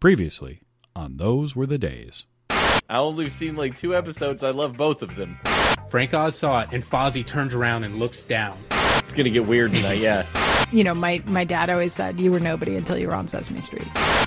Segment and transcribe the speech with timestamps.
[0.00, 0.60] Previously,
[0.94, 2.26] on Those Were the Days.
[2.50, 4.44] I only seen like two episodes.
[4.44, 5.40] I love both of them.
[5.88, 8.56] Frank Oz saw it, and Fozzie turns around and looks down.
[8.98, 10.24] It's gonna get weird tonight, yeah.
[10.70, 13.62] You know, my, my dad always said you were nobody until you were on Sesame
[13.62, 13.86] Street.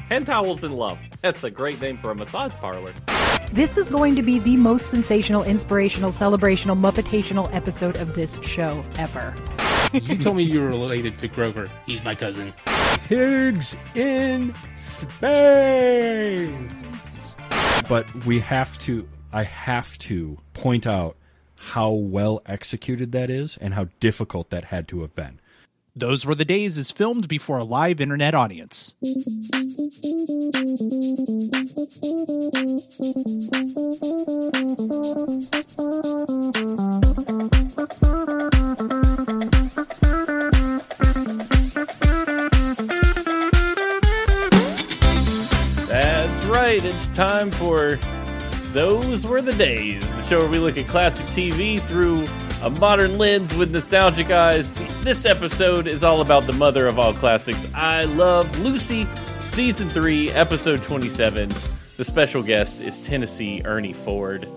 [0.10, 0.98] Hen towels in love.
[1.22, 2.94] That's a great name for a massage parlor.
[3.52, 8.84] This is going to be the most sensational, inspirational, celebrational, muppetational episode of this show
[8.98, 9.36] ever.
[9.94, 11.68] You told me you were related to Grover.
[11.86, 12.54] He's my cousin.
[13.08, 16.50] Pigs in space!
[17.90, 21.18] But we have to, I have to point out
[21.56, 25.42] how well executed that is and how difficult that had to have been.
[25.94, 28.96] Those Were the Days is filmed before a live internet audience.
[46.72, 46.86] right.
[46.86, 48.00] It's time for
[48.72, 52.26] Those Were the Days, the show where we look at classic TV through
[52.66, 54.72] a modern lens with nostalgic eyes.
[55.04, 57.68] This episode is all about the mother of all classics.
[57.74, 59.06] I Love Lucy,
[59.42, 61.52] Season 3, Episode 27.
[61.98, 64.48] The special guest is Tennessee Ernie Ford.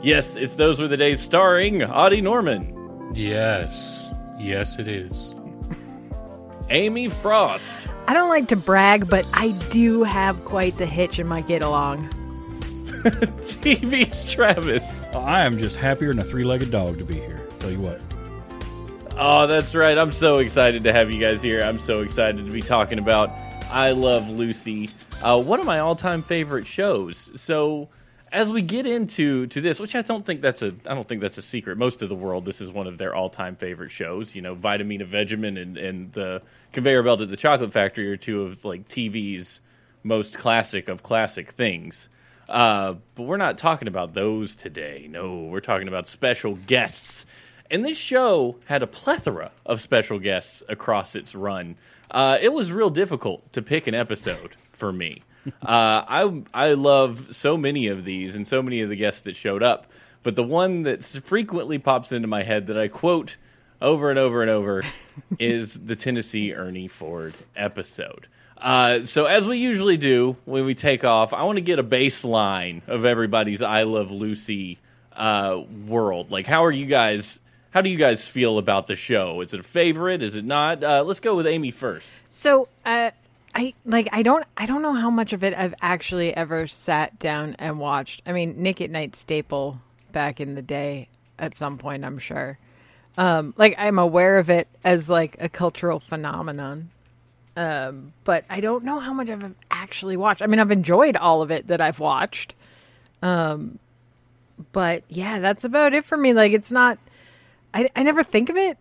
[0.00, 2.70] Yes, it's Those Were the Days starring Audie Norman,
[3.14, 4.12] Yes.
[4.38, 5.34] Yes, it is.
[6.70, 11.26] Amy Frost, I don't like to brag, but I do have quite the hitch in
[11.26, 12.08] my get along.
[13.04, 15.08] TV's Travis.
[15.14, 17.40] I am just happier than a three legged dog to be here.
[17.58, 18.00] Tell you what.
[19.16, 19.96] Oh, that's right.
[19.96, 21.62] I'm so excited to have you guys here.
[21.62, 23.30] I'm so excited to be talking about
[23.70, 24.90] I Love Lucy,
[25.22, 27.30] uh, one of my all-time favorite shows.
[27.34, 27.88] So,
[28.34, 31.20] as we get into to this, which I don't think that's a I don't think
[31.20, 31.78] that's a secret.
[31.78, 34.34] Most of the world, this is one of their all-time favorite shows.
[34.34, 38.64] You know, Vitameatavegamin and and the Conveyor Belt at the Chocolate Factory are two of
[38.64, 39.60] like TV's
[40.02, 42.08] most classic of classic things.
[42.48, 45.06] Uh, but we're not talking about those today.
[45.08, 47.24] No, we're talking about special guests.
[47.70, 51.76] And this show had a plethora of special guests across its run.
[52.10, 55.22] Uh, it was real difficult to pick an episode for me.
[55.62, 59.36] Uh, I I love so many of these and so many of the guests that
[59.36, 59.86] showed up,
[60.22, 63.36] but the one that frequently pops into my head that I quote
[63.80, 64.82] over and over and over
[65.38, 68.26] is the Tennessee Ernie Ford episode.
[68.56, 71.84] Uh, so as we usually do when we take off, I want to get a
[71.84, 74.78] baseline of everybody's "I Love Lucy"
[75.12, 76.30] uh, world.
[76.30, 77.38] Like, how are you guys?
[77.70, 79.40] How do you guys feel about the show?
[79.40, 80.22] Is it a favorite?
[80.22, 80.82] Is it not?
[80.84, 82.06] Uh, let's go with Amy first.
[82.30, 83.10] So, uh,
[83.54, 87.18] I like I don't I don't know how much of it I've actually ever sat
[87.18, 88.22] down and watched.
[88.26, 89.80] I mean, Nick at Nite staple
[90.12, 92.58] back in the day at some point, I'm sure.
[93.16, 96.90] Um, like I'm aware of it as like a cultural phenomenon.
[97.56, 100.42] Um, but I don't know how much I've actually watched.
[100.42, 102.54] I mean, I've enjoyed all of it that I've watched.
[103.22, 103.78] Um,
[104.72, 106.32] but yeah, that's about it for me.
[106.32, 106.98] Like it's not
[107.72, 108.78] I I never think of it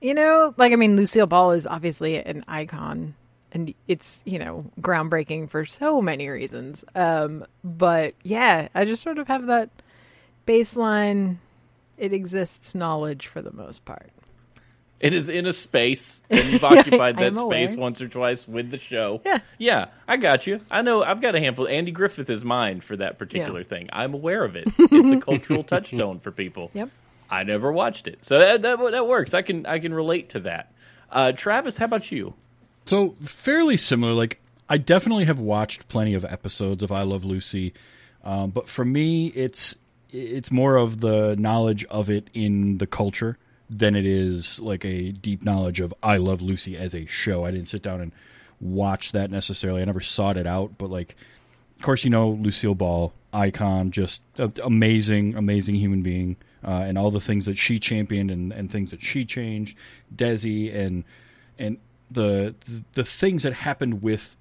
[0.00, 3.14] you know like i mean lucille ball is obviously an icon
[3.52, 9.18] and it's you know groundbreaking for so many reasons um but yeah i just sort
[9.18, 9.70] of have that
[10.46, 11.36] baseline
[11.96, 14.10] it exists knowledge for the most part
[15.00, 17.80] It is in a space, and you've occupied that space aware.
[17.80, 19.20] once or twice with the show.
[19.24, 19.38] Yeah.
[19.56, 20.58] yeah, I got you.
[20.72, 21.04] I know.
[21.04, 21.68] I've got a handful.
[21.68, 23.66] Andy Griffith is mine for that particular Yeah.
[23.66, 23.88] thing.
[23.92, 24.66] I'm aware of it.
[24.76, 26.72] It's a cultural touchstone for people.
[26.74, 26.90] Yep.
[27.30, 29.34] I never watched it, so that that, that works.
[29.34, 30.72] I can I can relate to that.
[31.12, 32.34] Uh, Travis, how about you?
[32.88, 34.14] So fairly similar.
[34.14, 37.74] Like I definitely have watched plenty of episodes of I Love Lucy,
[38.24, 39.74] um, but for me, it's
[40.08, 43.36] it's more of the knowledge of it in the culture
[43.68, 47.44] than it is like a deep knowledge of I Love Lucy as a show.
[47.44, 48.10] I didn't sit down and
[48.58, 49.82] watch that necessarily.
[49.82, 51.14] I never sought it out, but like,
[51.76, 54.22] of course, you know Lucille Ball, icon, just
[54.64, 56.38] amazing, amazing human being.
[56.64, 59.76] Uh, and all the things that she championed and, and things that she changed,
[60.16, 61.04] Desi and
[61.58, 61.76] and
[62.10, 64.36] the, the the things that happened with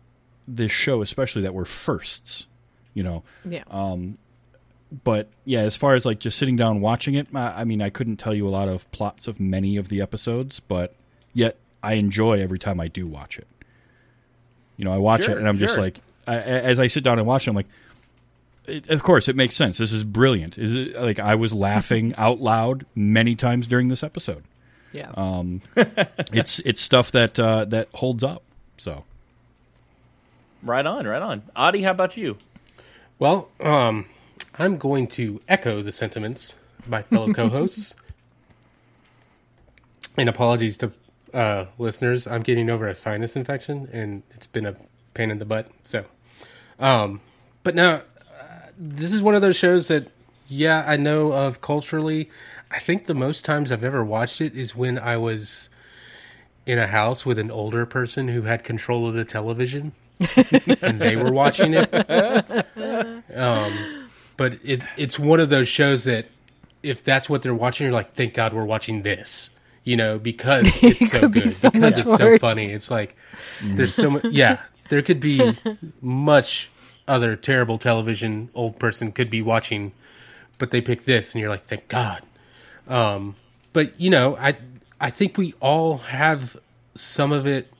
[0.47, 2.47] this show, especially that were firsts,
[2.93, 3.23] you know.
[3.43, 4.17] yeah um,
[5.03, 7.89] But yeah, as far as like just sitting down watching it, I, I mean, I
[7.89, 10.95] couldn't tell you a lot of plots of many of the episodes, but
[11.33, 13.47] yet I enjoy every time I do watch it.
[14.77, 17.17] You know, I watch Sure, it and I'm just like, I, as I sit down
[17.19, 17.67] and watch it, I'm like,
[18.65, 19.77] it, of course, it makes sense.
[19.77, 20.57] This is brilliant.
[20.57, 24.43] Is it like I was laughing out loud many times during this episode?
[24.93, 25.11] Yeah
[25.75, 28.43] It's it's stuff that uh, that holds up.
[28.77, 29.03] So
[30.63, 31.43] Right on, right on.
[31.55, 32.37] Adi, how about you?
[33.19, 34.05] Well, um,
[34.57, 37.95] I'm going to echo the sentiments of my fellow co-hosts.
[40.17, 40.91] and apologies to
[41.33, 42.25] uh, listeners.
[42.27, 44.75] I'm getting over a sinus infection, and it's been a
[45.13, 45.67] pain in the butt.
[45.83, 46.05] So,
[46.79, 47.21] Um,
[47.63, 48.01] but now
[48.39, 48.43] uh,
[48.77, 50.07] this is one of those shows that,
[50.47, 52.29] yeah, I know of culturally.
[52.71, 55.69] I think the most times I've ever watched it is when I was
[56.65, 59.93] in a house with an older person who had control of the television
[60.81, 61.93] and they were watching it.
[63.33, 66.27] Um, but it's it's one of those shows that
[66.83, 69.49] if that's what they're watching, you're like, thank God we're watching this.
[69.83, 72.65] You know, because it's so could be good, so because it's so funny.
[72.65, 73.15] It's like
[73.61, 74.25] there's so much.
[74.25, 74.59] Yeah,
[74.89, 75.53] there could be
[76.01, 76.69] much
[77.07, 79.93] other terrible television old person could be watching,
[80.57, 82.21] but they pick this, and you're like, thank God.
[82.87, 83.35] Um,
[83.73, 84.55] but you know, I
[84.99, 86.57] I think we all have
[86.95, 87.71] some of it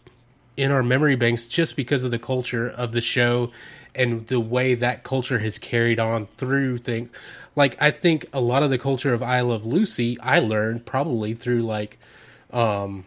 [0.56, 3.52] in our memory banks just because of the culture of the show
[3.96, 7.12] and the way that culture has carried on through things.
[7.56, 11.34] Like I think a lot of the culture of I Love Lucy I learned probably
[11.34, 11.98] through like
[12.52, 13.06] um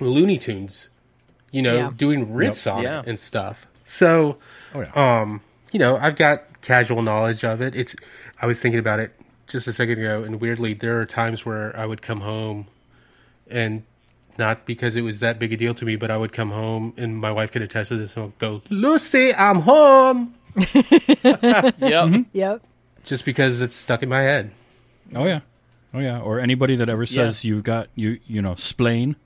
[0.00, 0.88] Looney Tunes,
[1.50, 1.90] you know, Yeah.
[1.96, 3.00] doing riffs on Yeah.
[3.00, 3.66] it and stuff.
[3.84, 4.36] So
[4.74, 4.92] Oh yeah.
[5.20, 5.40] um,
[5.72, 7.74] you know, I've got casual knowledge of it.
[7.74, 7.96] It's
[8.40, 9.12] I was thinking about it
[9.46, 12.66] just a second ago, and weirdly, there are times where I would come home,
[13.50, 13.82] and
[14.38, 16.94] not because it was that big a deal to me, but I would come home,
[16.96, 21.74] and my wife could attest to this, and I'll go, "Lucy, I'm home," Yep.
[21.80, 22.22] Mm-hmm.
[22.32, 22.62] Yep.
[23.04, 24.50] just because it's stuck in my head.
[25.14, 25.40] oh yeah.
[25.94, 26.20] Oh yeah.
[26.20, 29.16] Or anybody that ever says you've got you you know splain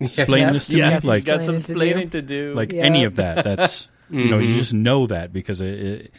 [0.00, 0.52] explain Yeah.
[0.52, 2.54] this to Yeah, me he's like got some Explaining explaining to do.
[2.54, 2.84] like Yeah.
[2.84, 3.44] any of that.
[3.44, 4.58] That's you know you mm-hmm.
[4.58, 6.12] just know that because it, it,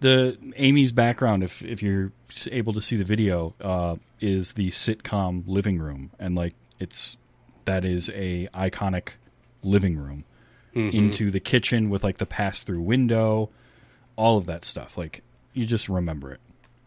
[0.00, 2.12] the Amy's background, if if you're
[2.50, 7.16] able to see the video, uh, is the sitcom living room, and like it's
[7.64, 9.10] that is a iconic
[9.62, 10.24] living room
[10.74, 10.96] mm-hmm.
[10.96, 13.50] into the kitchen with like the pass through window,
[14.16, 14.96] all of that stuff.
[14.96, 15.22] Like
[15.52, 16.40] you just remember it.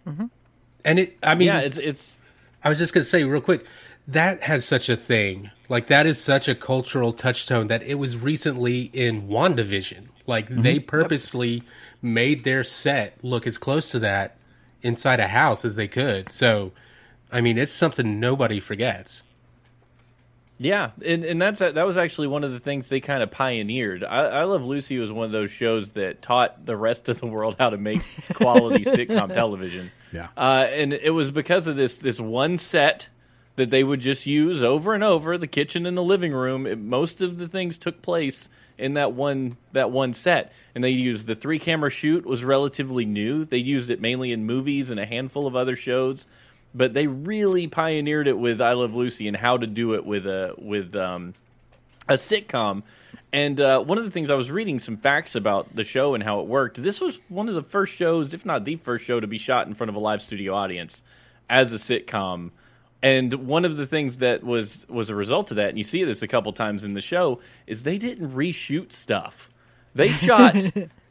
[0.08, 0.26] Mm-hmm.
[0.86, 2.20] And it, I mean, yeah, it's it's
[2.64, 3.66] I was just gonna say real quick,
[4.08, 5.52] that has such a thing.
[5.68, 10.08] Like that is such a cultural touchstone that it was recently in WandaVision.
[10.26, 10.62] Like mm-hmm.
[10.62, 11.64] they purposely
[12.02, 14.38] made their set look as close to that
[14.82, 16.32] inside a house as they could.
[16.32, 16.72] So
[17.32, 19.24] I mean it's something nobody forgets.
[20.62, 24.04] Yeah, and and that's that was actually one of the things they kind of pioneered.
[24.04, 27.28] I, I Love Lucy was one of those shows that taught the rest of the
[27.28, 28.02] world how to make
[28.34, 29.90] quality sitcom television.
[30.12, 30.28] Yeah.
[30.36, 33.08] uh, and it was because of this this one set
[33.56, 35.38] that they would just use over and over.
[35.38, 36.68] The kitchen and the living room.
[36.68, 38.50] It, most of the things took place
[38.80, 43.06] in that one that one set, and they used the three camera shoot was relatively
[43.06, 43.46] new.
[43.46, 46.28] They used it mainly in movies and a handful of other shows
[46.74, 50.26] but they really pioneered it with I Love Lucy and how to do it with
[50.28, 51.34] a with um,
[52.08, 52.84] a sitcom.
[53.32, 56.24] And uh, one of the things I was reading some facts about the show and
[56.24, 56.82] how it worked.
[56.82, 59.68] This was one of the first shows, if not the first show, to be shot
[59.68, 61.04] in front of a live studio audience
[61.48, 62.52] as a sitcom.
[63.02, 66.04] And one of the things that was was a result of that, and you see
[66.04, 69.50] this a couple times in the show, is they didn't reshoot stuff.
[69.96, 70.56] They shot.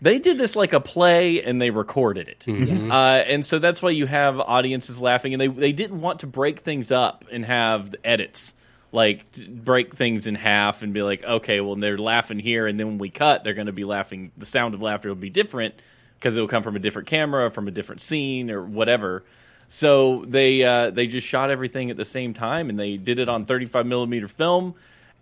[0.03, 2.45] they did this like a play, and they recorded it.
[2.49, 6.27] Uh, and so that's why you have audiences laughing, and they they didn't want to
[6.27, 8.55] break things up and have the edits
[8.93, 12.87] like break things in half and be like, okay, well they're laughing here, and then
[12.87, 14.33] when we cut, they're going to be laughing.
[14.37, 15.75] The sound of laughter will be different
[16.19, 19.25] because it will come from a different camera, from a different scene, or whatever.
[19.69, 23.29] So they uh, they just shot everything at the same time, and they did it
[23.29, 24.75] on 35 millimeter film.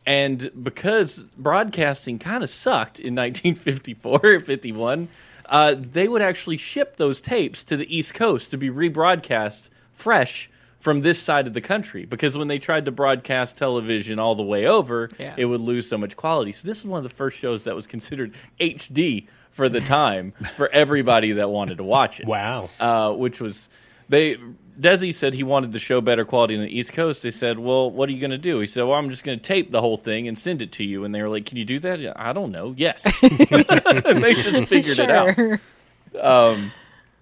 [0.07, 5.09] And because broadcasting kind of sucked in 1954 or 51,
[5.47, 10.49] uh, they would actually ship those tapes to the East Coast to be rebroadcast fresh
[10.79, 12.05] from this side of the country.
[12.05, 15.35] Because when they tried to broadcast television all the way over, Yeah.
[15.37, 16.53] it would lose so much quality.
[16.53, 20.33] So this is one of the first shows that was considered HD for the time
[20.57, 22.71] for everybody that wanted to watch it Wow.
[22.79, 23.69] uh, which was
[24.09, 24.37] they.
[24.79, 27.23] Desi said he wanted the show better quality on the East Coast.
[27.23, 29.39] They said, "Well, what are you going to do?" He said, "Well, I'm just going
[29.39, 31.57] to tape the whole thing and send it to you." And they were like, "Can
[31.57, 32.75] you do that?" I don't know.
[32.77, 35.35] Yes, and they just figured it out.
[35.35, 35.61] Sure.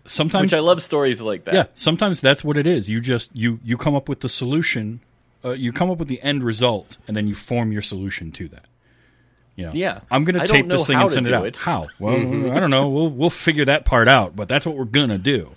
[0.07, 1.55] Sometimes Which I love stories like that.
[1.55, 2.91] Yeah, sometimes that's what it is.
[2.91, 5.01] You just you you come up with the solution,
[5.45, 8.49] uh, you come up with the end result, and then you form your solution to
[8.49, 8.67] that.
[9.57, 10.01] You know, Yeah.
[10.11, 11.47] I'm going to tape this thing and send it out.
[11.47, 11.57] it.
[11.57, 11.87] How?
[11.99, 12.17] Well,
[12.53, 12.89] I don't know.
[12.89, 15.53] We'll we'll figure that part out, but that's what we're gonna do.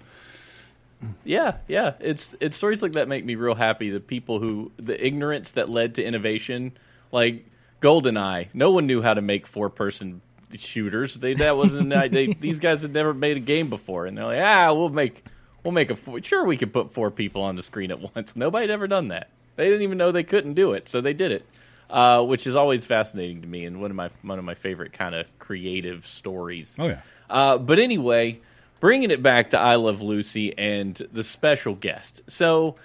[1.24, 1.94] Yeah, yeah.
[2.00, 3.90] It's it's stories like that make me real happy.
[3.90, 6.78] The people who the ignorance that led to innovation,
[7.12, 7.46] like
[7.82, 8.50] GoldenEye.
[8.54, 10.22] No one knew how to make four person
[10.56, 11.16] shooters.
[11.16, 14.42] They that wasn't they, these guys had never made a game before, and they're like,
[14.42, 15.24] ah, we'll make
[15.64, 16.22] we'll make a four.
[16.22, 18.36] sure we could put four people on the screen at once.
[18.36, 19.30] Nobody had ever done that.
[19.56, 21.46] They didn't even know they couldn't do it, so they did it.
[21.90, 24.92] Uh, which is always fascinating to me, and one of my one of my favorite
[24.92, 26.76] kind of creative stories.
[26.78, 27.02] Oh yeah.
[27.30, 28.42] Uh, but anyway,
[28.80, 32.22] bringing it back to I Love Lucy and the special guest.
[32.28, 32.76] So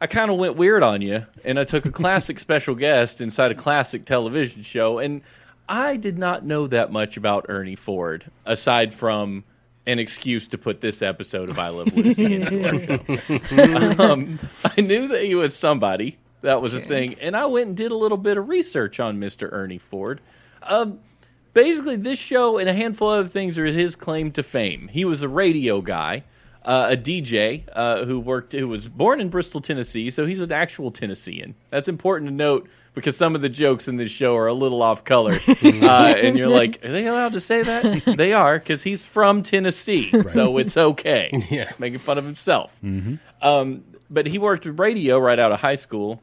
[0.00, 3.50] I kind of went weird on you, and I took a classic special guest inside
[3.52, 4.98] a classic television show.
[4.98, 5.22] And
[5.68, 9.44] I did not know that much about Ernie Ford, aside from
[9.86, 14.02] an excuse to put this episode of I Love Lucy into our show.
[14.02, 16.18] um, I knew that he was somebody.
[16.42, 17.14] That was a thing.
[17.20, 19.48] And I went and did a little bit of research on Mr.
[19.52, 20.20] Ernie Ford.
[20.62, 20.98] Um,
[21.54, 24.88] basically, this show and a handful of other things are his claim to fame.
[24.88, 26.24] He was a radio guy.
[26.64, 30.52] Uh, a DJ uh, who worked, who was born in Bristol, Tennessee, so he's an
[30.52, 31.56] actual Tennessean.
[31.70, 34.80] That's important to note because some of the jokes in this show are a little
[34.80, 38.04] off color, uh, and you're like, are they allowed to say that?
[38.16, 41.30] they are because he's from Tennessee, so it's okay.
[41.50, 41.72] Yeah.
[41.80, 42.72] making fun of himself.
[43.42, 46.22] Um, but he worked with radio right out of high school,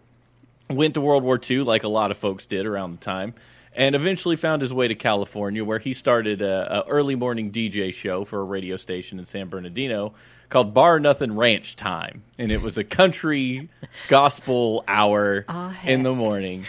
[0.70, 3.34] went to World War II like a lot of folks did around the time,
[3.80, 7.94] and eventually found his way to California, where he started a, a early morning DJ
[7.94, 10.14] show for a radio station in San Bernardino
[10.50, 13.70] called Bar Nothing Ranch Time, and it was a country
[14.10, 15.46] gospel hour
[15.86, 16.66] in the morning.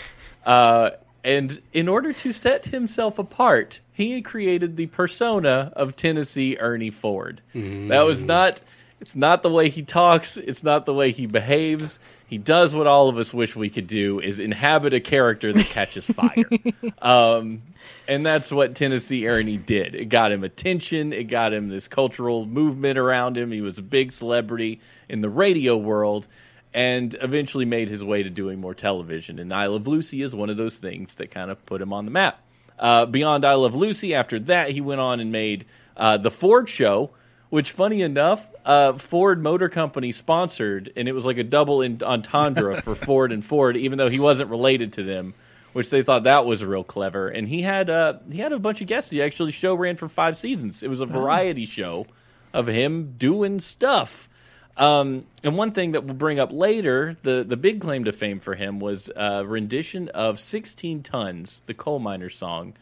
[0.47, 0.91] Uh,
[1.25, 6.91] and in order to set himself apart, he had created the persona of Tennessee Ernie
[6.91, 7.43] Ford.
[7.89, 8.61] That was not.
[9.01, 10.37] It's not the way he talks.
[10.37, 11.99] It's not the way he behaves.
[12.27, 15.67] He does what all of us wish we could do: is inhabit a character that
[15.67, 16.45] catches fire.
[17.03, 17.63] um,
[18.07, 19.95] and that's what Tennessee Ernie did.
[19.95, 21.13] It got him attention.
[21.13, 23.51] It got him this cultural movement around him.
[23.51, 26.27] He was a big celebrity in the radio world,
[26.75, 29.39] and eventually made his way to doing more television.
[29.39, 32.05] And I Love Lucy is one of those things that kind of put him on
[32.05, 32.41] the map.
[32.79, 35.67] Uh, beyond I Love Lucy, after that, he went on and made
[35.97, 37.11] uh, the Ford Show,
[37.51, 42.03] which, funny enough, uh, Ford Motor Company sponsored, and it was like a double in-
[42.03, 45.35] entendre for Ford and Ford, even though he wasn't related to them,
[45.73, 47.29] which they thought that was real clever.
[47.29, 49.11] And he had uh, he had a bunch of guests.
[49.11, 50.83] He actually show ran for five seasons.
[50.83, 52.07] It was a variety show
[52.53, 54.29] of him doing stuff.
[54.77, 58.41] Um, and one thing that we'll bring up later, the, the big claim to fame
[58.41, 62.73] for him was a rendition of 16 Tons, the coal miner song,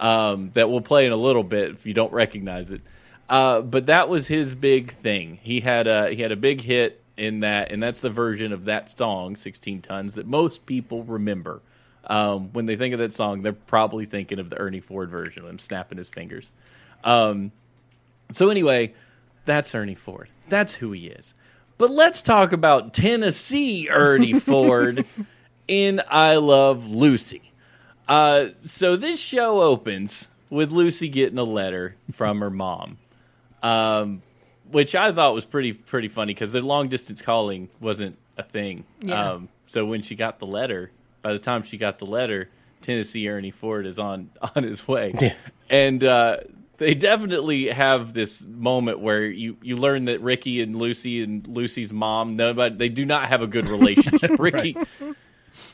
[0.00, 2.80] um, that we'll play in a little bit if you don't recognize it.
[3.28, 5.38] Uh, but that was his big thing.
[5.42, 8.66] He had a, he had a big hit in that, and that's the version of
[8.66, 11.62] that song, 16 Tons, that most people remember.
[12.06, 15.44] Um, when they think of that song, they're probably thinking of the Ernie Ford version
[15.44, 16.50] of him snapping his fingers.
[17.02, 17.50] Um,
[18.32, 18.94] so anyway,
[19.44, 20.28] that's Ernie Ford.
[20.48, 21.34] That's who he is.
[21.78, 25.04] But let's talk about Tennessee Ernie Ford
[25.66, 27.52] in I Love Lucy.
[28.06, 32.98] Uh, so this show opens with Lucy getting a letter from her mom,
[33.64, 34.22] um,
[34.70, 38.84] which I thought was pretty pretty funny because the long distance calling wasn't a thing.
[39.00, 39.32] Yeah.
[39.32, 40.90] Um, so when she got the letter,
[41.22, 42.48] by the time she got the letter,
[42.82, 45.34] Tennessee Ernie Ford is on on his way, Yeah.
[45.70, 46.36] and uh,
[46.76, 51.92] they definitely have this moment where you you learn that Ricky and Lucy and Lucy's
[51.92, 54.38] mom nobody they do not have a good relationship.
[54.38, 54.76] Ricky,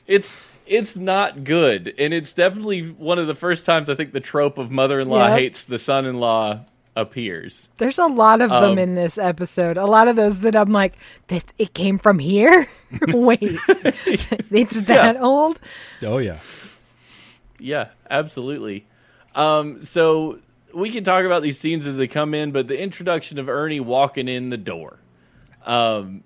[0.06, 4.20] it's it's not good, and it's definitely one of the first times I think the
[4.20, 5.38] trope of mother-in-law Yep.
[5.38, 6.60] hates the son-in-law
[6.96, 7.68] appears.
[7.78, 9.76] There's a lot of them Um, in this episode.
[9.76, 10.94] A lot of those that I'm like,
[11.28, 12.66] this it came from here.
[13.08, 13.38] Wait,
[13.70, 15.60] it's that old.
[16.02, 16.38] Oh yeah.
[17.58, 18.86] Yeah, absolutely.
[19.34, 20.38] Um, so
[20.74, 23.80] we can talk about these scenes as they come in, but the introduction of Ernie
[23.80, 24.98] walking in the door,
[25.66, 26.24] um,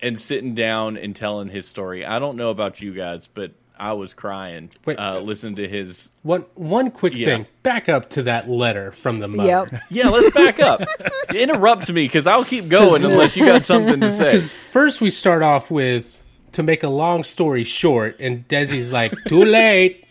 [0.00, 2.04] and sitting down and telling his story.
[2.06, 4.98] I don't know about you guys, but I was crying Wait.
[4.98, 6.10] uh, listening to his.
[6.22, 7.26] One one quick Yeah.
[7.26, 7.46] thing.
[7.62, 9.48] Back up to that letter from the mother.
[9.72, 9.82] Yep.
[9.90, 10.82] Yeah, let's back up.
[11.34, 14.24] Interrupt me because I'll keep going unless you got something to say.
[14.24, 16.20] Because first we start off with
[16.52, 20.04] to make a long story short, and Desi's like, "Too late."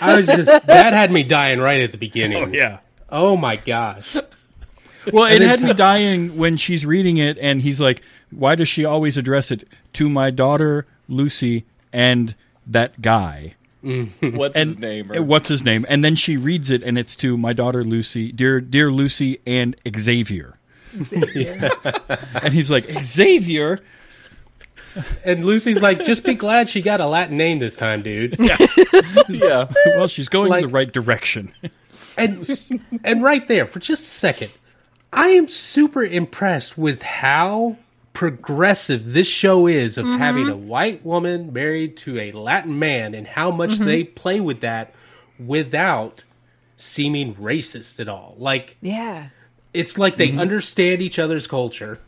[0.00, 2.54] I was just that had me dying right at the beginning.
[2.54, 2.78] Yeah.
[3.08, 4.16] Oh my gosh.
[5.12, 8.68] Well, it had t- me dying when she's reading it, and he's like, "Why does
[8.68, 12.34] she always address it to my daughter Lucy and
[12.66, 15.10] that guy?" What's And his name?
[15.10, 15.84] uh, what's his name?
[15.88, 19.74] And then she reads it, and it's to my daughter Lucy, dear dear Lucy and
[19.98, 20.56] Xavier.
[21.12, 23.80] and he's like, Xavier.
[25.24, 28.36] And Lucy's like, "Just be glad she got a Latin name this time, dude."
[29.28, 29.66] yeah.
[29.86, 31.52] Well, she's going Like- in the right direction.
[32.18, 32.46] and
[33.04, 34.52] and right there for just a second
[35.14, 37.78] i am super impressed with how
[38.12, 40.68] progressive this show is of having a mm-hmm.
[40.68, 43.84] white woman married to a latin man and how much mm-hmm.
[43.86, 44.94] they play with that
[45.38, 46.24] without
[46.76, 48.34] seeming racist at all.
[48.38, 49.28] Like Yeah.
[49.72, 50.40] it's like they mm-hmm.
[50.40, 51.98] understand each other's culture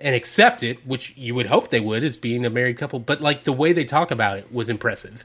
[0.00, 3.20] and accept it which you would hope they would as being a married couple but
[3.20, 5.24] like the way they talk about it was impressive.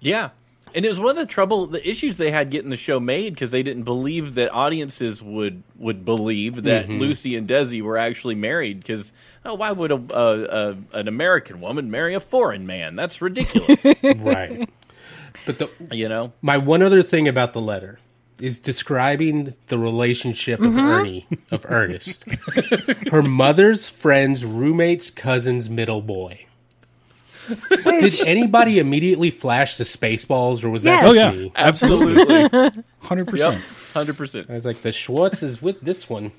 [0.00, 0.30] Yeah.
[0.74, 3.34] And it was one of the trouble, the issues they had getting the show made
[3.34, 6.98] because they didn't believe that audiences would would believe that mm-hmm.
[6.98, 8.80] Lucy and Desi were actually married.
[8.80, 9.12] Because
[9.44, 12.96] oh, why would a, a, a an American woman marry a foreign man?
[12.96, 13.84] That's ridiculous.
[14.16, 14.68] right
[15.46, 17.98] But the You know, my one other thing about the letter
[18.40, 20.78] is describing the relationship of mm-hmm.
[20.78, 22.24] Ernie of Ernest,
[23.10, 26.46] her mother's friend's roommate's cousin's middle boy.
[27.84, 31.04] Did anybody immediately flash the Spaceballs, or was that Yes.
[31.04, 31.52] Oh yeah, me?
[31.56, 33.62] absolutely, hundred percent,
[33.92, 34.50] hundred percent.
[34.50, 36.32] I was like, the Schwartz is with this one.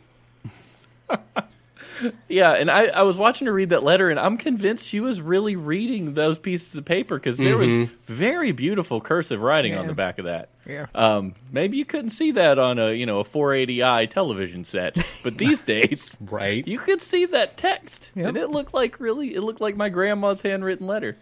[2.27, 5.21] Yeah, and I, I was watching her read that letter, and I'm convinced she was
[5.21, 9.93] really reading those pieces of paper because there was very beautiful cursive writing on the
[9.93, 10.49] back of that.
[10.65, 10.85] Yeah.
[10.93, 15.37] Um, maybe you couldn't see that on a you know a 480i television set, but
[15.37, 16.67] these days Right.
[16.67, 18.27] you could see that text, Yep.
[18.27, 21.17] and it looked like really it looked like my grandma's handwritten letter.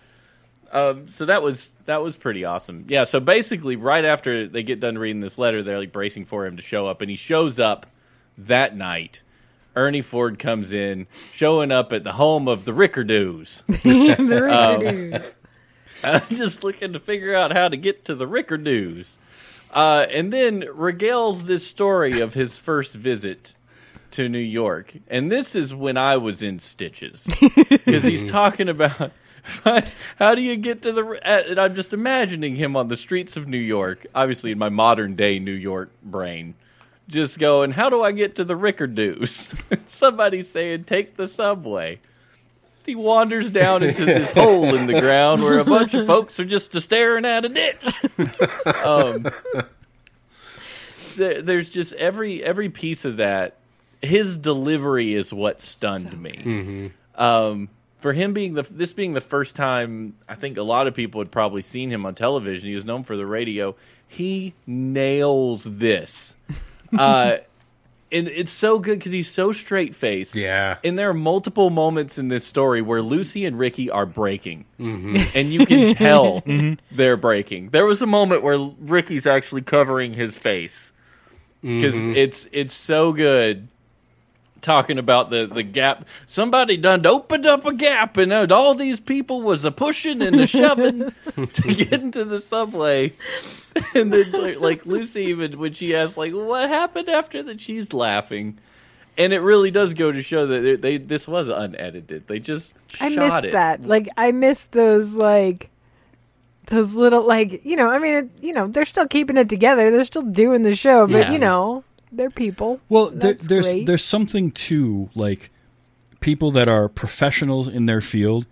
[0.71, 2.85] Um, so that was that was pretty awesome.
[2.89, 3.05] Yeah.
[3.05, 6.57] So basically, right after they get done reading this letter, they're like bracing for him
[6.57, 7.85] to show up, and he shows up
[8.37, 9.21] that night.
[9.77, 13.63] Ernie Ford comes in, showing up at the home of the Rickardoos.
[13.67, 15.33] The Rickardoos.
[16.03, 19.17] I'm just looking to figure out how to get to the Rickardoos.
[19.71, 23.53] Uh, and then regales this story of his first visit
[24.11, 24.93] to New York.
[25.07, 27.27] And this is when I was in stitches.
[27.69, 29.11] Because he's talking about
[30.17, 31.19] how do you get to the.
[31.23, 35.15] And I'm just imagining him on the streets of New York, obviously in my modern
[35.15, 36.55] day New York brain.
[37.07, 39.87] Just going, how do I get to the Rickardoos?
[39.89, 41.99] Somebody saying, take the subway
[42.87, 46.45] he wanders down into this hole in the ground where a bunch of folks are
[46.45, 47.85] just staring at a ditch.
[48.83, 49.27] um,
[51.17, 53.57] there, there's just every every piece of that.
[54.01, 56.91] His delivery is what stunned me.
[57.15, 60.93] Um, for him being the this being the first time, I think a lot of
[60.93, 62.69] people had probably seen him on television.
[62.69, 63.75] He was known for the radio.
[64.07, 66.37] He nails this.
[66.97, 67.37] Uh,
[68.11, 70.35] and it's so good because he's so straight faced.
[70.35, 70.77] Yeah.
[70.83, 74.65] And there are multiple moments in this story where Lucy and Ricky are breaking.
[74.79, 75.17] Mm-hmm.
[75.37, 76.73] And you can tell mm-hmm.
[76.95, 77.69] they're breaking.
[77.69, 80.91] There was a moment where Ricky's actually covering his face.
[81.61, 82.15] Because mm-hmm.
[82.15, 83.67] it's it's so good
[84.61, 86.05] talking about the, the gap.
[86.27, 90.47] Somebody done opened up a gap and all these people was a pushing and a
[90.47, 93.13] shoving to get into the subway.
[93.93, 97.93] And then like, like Lucy even when she asks like what happened after that she's
[97.93, 98.57] laughing.
[99.19, 102.25] And it really does go to show that they, they this was unedited.
[102.25, 103.51] They just I shot missed it.
[103.51, 103.83] that.
[103.85, 105.69] Like I missed those like
[106.65, 107.89] those little like you know.
[107.91, 109.91] I mean, it, you know, they're still keeping it together.
[109.91, 111.31] They're still doing the show, but Yeah.
[111.33, 112.79] you know, they're people.
[112.89, 113.85] Well, there, there's great.
[113.85, 115.49] there's something to like
[116.19, 118.45] people that are professionals in their field,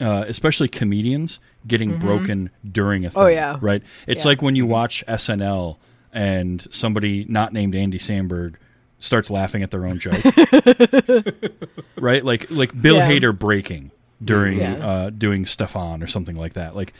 [0.00, 3.18] uh, especially comedians, getting broken during a thing.
[3.20, 3.26] Mm-hmm.
[3.26, 3.58] Oh, yeah.
[3.60, 3.82] right.
[4.06, 4.28] It's Yeah.
[4.30, 5.76] like when you watch SNL
[6.12, 8.54] and somebody not named Andy Samberg
[9.00, 10.22] starts laughing at their own joke,
[11.96, 12.24] right?
[12.24, 13.10] Like like Bill Yeah.
[13.10, 13.90] Hader breaking
[14.24, 14.74] during Yeah.
[14.74, 16.76] uh, doing Stefan or something like that.
[16.76, 16.92] Like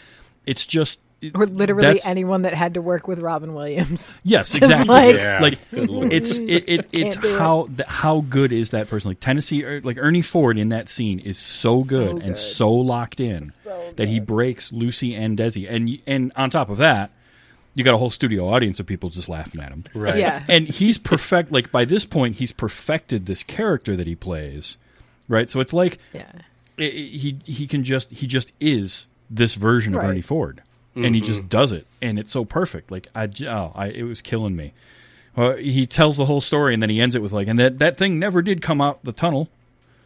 [0.47, 1.01] it's just
[1.35, 4.19] or literally anyone that had to work with Robin Williams.
[4.25, 4.87] Yes, exactly.
[4.89, 5.39] like- Yeah.
[5.41, 7.39] Like it's it, it it's Can't it.
[7.39, 9.11] how how good is that person?
[9.11, 12.23] Like Tennessee, or like Ernie Ford in that scene is so good good.
[12.23, 13.51] and so locked in
[13.97, 17.11] that he breaks Lucy and Desi, and and on top of that,
[17.75, 19.85] you got a whole studio audience of people just laughing at him.
[19.95, 20.17] Right.
[20.19, 20.43] Yeah.
[20.49, 21.51] And he's perfect.
[21.53, 24.77] Like by this point, he's perfected this character that he plays.
[25.29, 25.49] Right.
[25.49, 26.25] So it's like Yeah.
[26.79, 30.63] i- i- he he can just he just is this version of Ernie Ford,
[30.95, 31.27] and he mm-hmm.
[31.27, 32.91] just does it, and it's so perfect.
[32.91, 34.73] Like I, j- oh, I it was killing me.
[35.37, 37.79] Well, he tells the whole story, and then he ends it with like, and that
[37.79, 39.49] that thing never did come out the tunnel.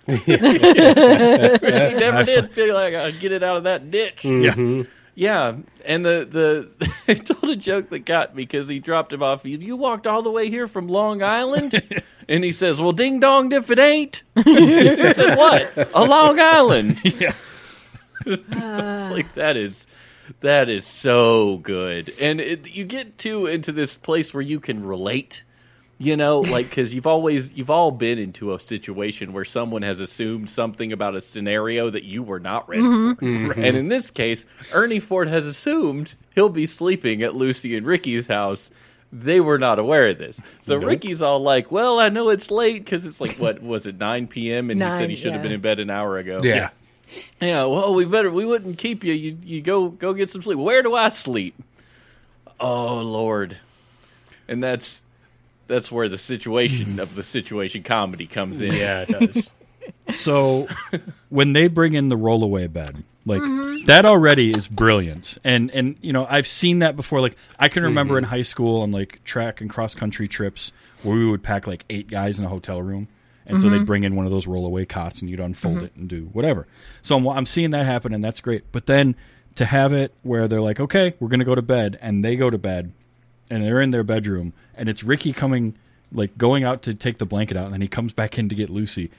[0.07, 4.25] He never did feel like I get it out of that ditch.
[4.25, 4.83] Yeah, mm-hmm.
[5.17, 6.29] Yeah, and the
[6.79, 9.47] the I told a joke that got me because he dropped him off.
[9.47, 11.83] You, you walked all the way here from Long Island,
[12.29, 15.91] and he says, "Well, ding dong if it ain't." I said, "What?
[15.95, 17.33] A Long Island?" yeah.
[18.27, 19.87] It's like that is
[20.41, 24.85] that is so good, and it, you get to into this place where you can
[24.85, 25.45] relate.
[25.99, 30.01] You know, like because you've always you've all been into a situation where someone has
[30.01, 33.15] assumed something about a scenario that you were not ready mm-hmm.
[33.15, 33.65] for, mm-hmm.
[33.65, 38.27] and in this case, Ernie Ford has assumed he'll be sleeping at Lucy and Ricky's
[38.27, 38.71] house.
[39.13, 42.85] They were not aware of this, so Ricky's all like, "Well, I know it's late
[42.85, 44.69] because it's like what was it nine p.m.
[44.71, 45.45] and he said he should have yeah.
[45.45, 46.71] been in bed an hour ago." Yeah.
[47.41, 48.31] Yeah, well, we better.
[48.31, 49.13] We wouldn't keep you.
[49.13, 50.59] You, you go, go get some sleep.
[50.59, 51.55] Where do I sleep?
[52.59, 53.57] Oh Lord,
[54.49, 55.03] and that's
[55.67, 58.73] that's where the situation of the situation comedy comes in.
[58.73, 59.51] Yeah, it does.
[60.11, 60.67] So
[61.29, 63.85] when they bring in the rollaway bed, like Mm-hmm.
[63.87, 65.37] that already is brilliant.
[65.45, 67.21] And and you know, I've seen that before.
[67.21, 71.15] Like I can remember in high school on like track and cross country trips where
[71.17, 73.07] we would pack like eight guys in a hotel room.
[73.49, 73.85] And so they'd mm-hmm.
[73.85, 75.85] bring in one of those rollaway cots and you'd unfold mm-hmm.
[75.85, 76.67] it and do whatever.
[77.03, 78.65] So I'm, I'm seeing that happen and that's great.
[78.73, 79.15] But then
[79.57, 82.49] to have it where they're like, okay, we're gonna go to bed, and they go
[82.49, 82.93] to bed,
[83.51, 85.75] and they're in their bedroom, and it's Ricky coming,
[86.13, 88.55] like going out to take the blanket out, and then he comes back in to
[88.55, 89.11] get Lucy.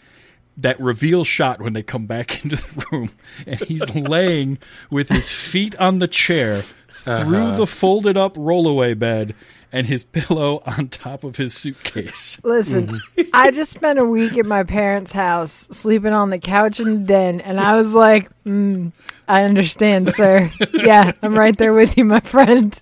[0.56, 3.10] That reveal shot when they come back into the room,
[3.46, 4.60] and he's laying
[4.90, 7.58] with his feet on the chair through uh-huh.
[7.58, 9.36] the folded up rollaway bed
[9.72, 12.40] and his pillow on top of his suitcase.
[12.44, 13.02] Listen,
[13.34, 16.98] I just spent a week at my parents' house sleeping on the couch in the
[17.06, 18.92] den, and I was like, mm,
[19.28, 20.50] I understand, sir.
[20.74, 22.80] yeah, I'm right there with you, my friend.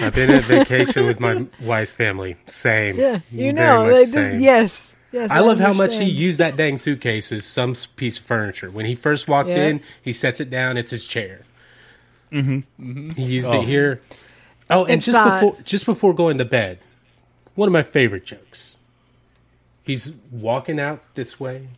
[0.00, 2.36] I've been on vacation with my wife's family.
[2.46, 2.96] Same.
[2.96, 4.40] Yeah, you Very know, much they just, same.
[4.40, 4.94] yes.
[5.10, 8.70] Yes, I love how much he used that dang suitcase as some piece of furniture.
[8.70, 9.68] When he first walked Yeah.
[9.68, 10.76] in, he sets it down.
[10.76, 11.42] It's his chair.
[12.30, 13.10] Mm-hmm.
[13.12, 13.62] He used Oh.
[13.62, 14.02] it here.
[14.70, 16.78] Oh, and It's just not- before just before going to bed,
[17.54, 18.76] one of my favorite jokes.
[19.84, 21.68] He's walking out this way,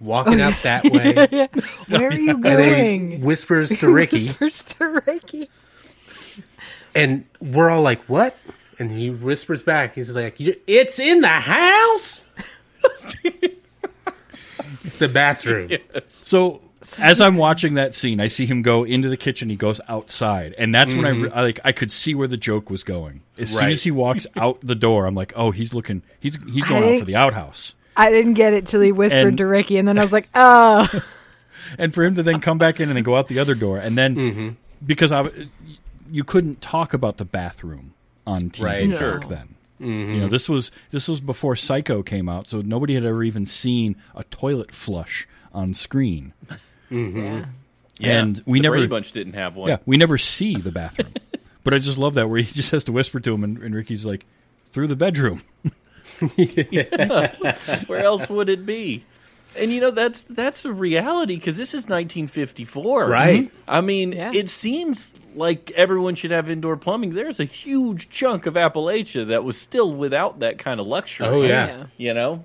[0.00, 1.48] walking out that way,
[1.98, 2.56] Where are you and then
[3.10, 3.20] going?
[3.20, 5.50] whispers to Ricky, First to Ricky.
[6.94, 8.34] and we're all like, "What?"
[8.78, 9.94] And he whispers back.
[9.94, 12.24] He's like, "It's in the house."
[14.98, 15.70] the bathroom.
[16.08, 16.60] So
[16.98, 19.50] as I'm watching that scene, I see him go into the kitchen.
[19.50, 22.36] He goes outside, and that's when I, re- I like I could see where the
[22.36, 23.20] joke was going.
[23.38, 26.02] As soon as he walks out the door, I'm like, oh, he's looking.
[26.18, 27.74] He's he's going out for the outhouse.
[27.96, 30.28] I didn't get it till he whispered And- to Ricky, and then I was like,
[30.34, 30.88] oh.
[31.78, 33.78] and for him to then come back in and then go out the other door,
[33.78, 34.48] and then Mm-hmm.
[34.86, 35.28] because I,
[36.10, 37.92] you couldn't talk about the bathroom
[38.26, 39.20] on TV Right, back sure.
[39.20, 39.54] then.
[39.78, 43.46] You know, this was this was before Psycho came out, so nobody had ever even
[43.46, 46.34] seen a toilet flush on screen.
[46.90, 47.44] Yeah.
[47.98, 49.68] Yeah, And we the never- Brady Bunch didn't have one.
[49.68, 51.12] Yeah, we never see the bathroom,
[51.64, 53.74] but I just love that where he just has to whisper to him, and, and
[53.74, 54.24] Ricky's like,
[54.70, 55.42] "Through the bedroom."
[57.86, 59.04] Where else would it be?
[59.58, 63.44] And you know that's that's a reality because this is 1954, Right.
[63.44, 63.50] Mhm.
[63.66, 64.30] I mean, Yeah.
[64.32, 67.14] it seems like everyone should have indoor plumbing.
[67.14, 71.26] There's a huge chunk of Appalachia that was still without that kind of luxury.
[71.26, 71.66] Oh yeah.
[71.66, 71.86] Yeah.
[71.96, 72.44] you know.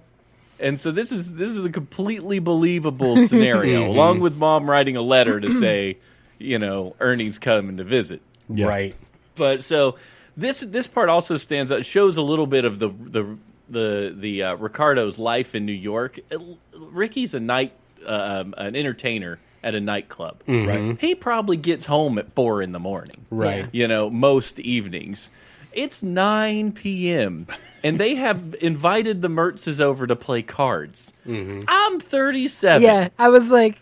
[0.59, 5.01] And so this is this is a completely believable scenario, along with mom writing a
[5.01, 5.97] letter to say,
[6.39, 8.21] you know, Ernie's coming to visit.
[8.49, 8.67] Yeah.
[8.67, 8.95] Right.
[9.35, 9.97] But so
[10.37, 11.85] this this part also stands out.
[11.85, 13.37] Shows a little bit of the the
[13.69, 16.19] the the uh, Ricardo's life in New York.
[16.31, 16.37] Uh,
[16.77, 17.73] Ricky's a night
[18.05, 20.43] um, an entertainer at a nightclub.
[20.47, 20.97] Right.
[21.01, 23.25] He probably gets home at four in the morning.
[23.29, 23.67] Right.
[23.71, 25.31] You know, most evenings.
[25.75, 27.47] It's nine p.m.
[27.83, 31.13] and they have invited the Mertzes over to play cards.
[31.27, 31.63] Mm-hmm.
[31.67, 32.81] I'm thirty-seven.
[32.81, 33.81] Yeah, I was like,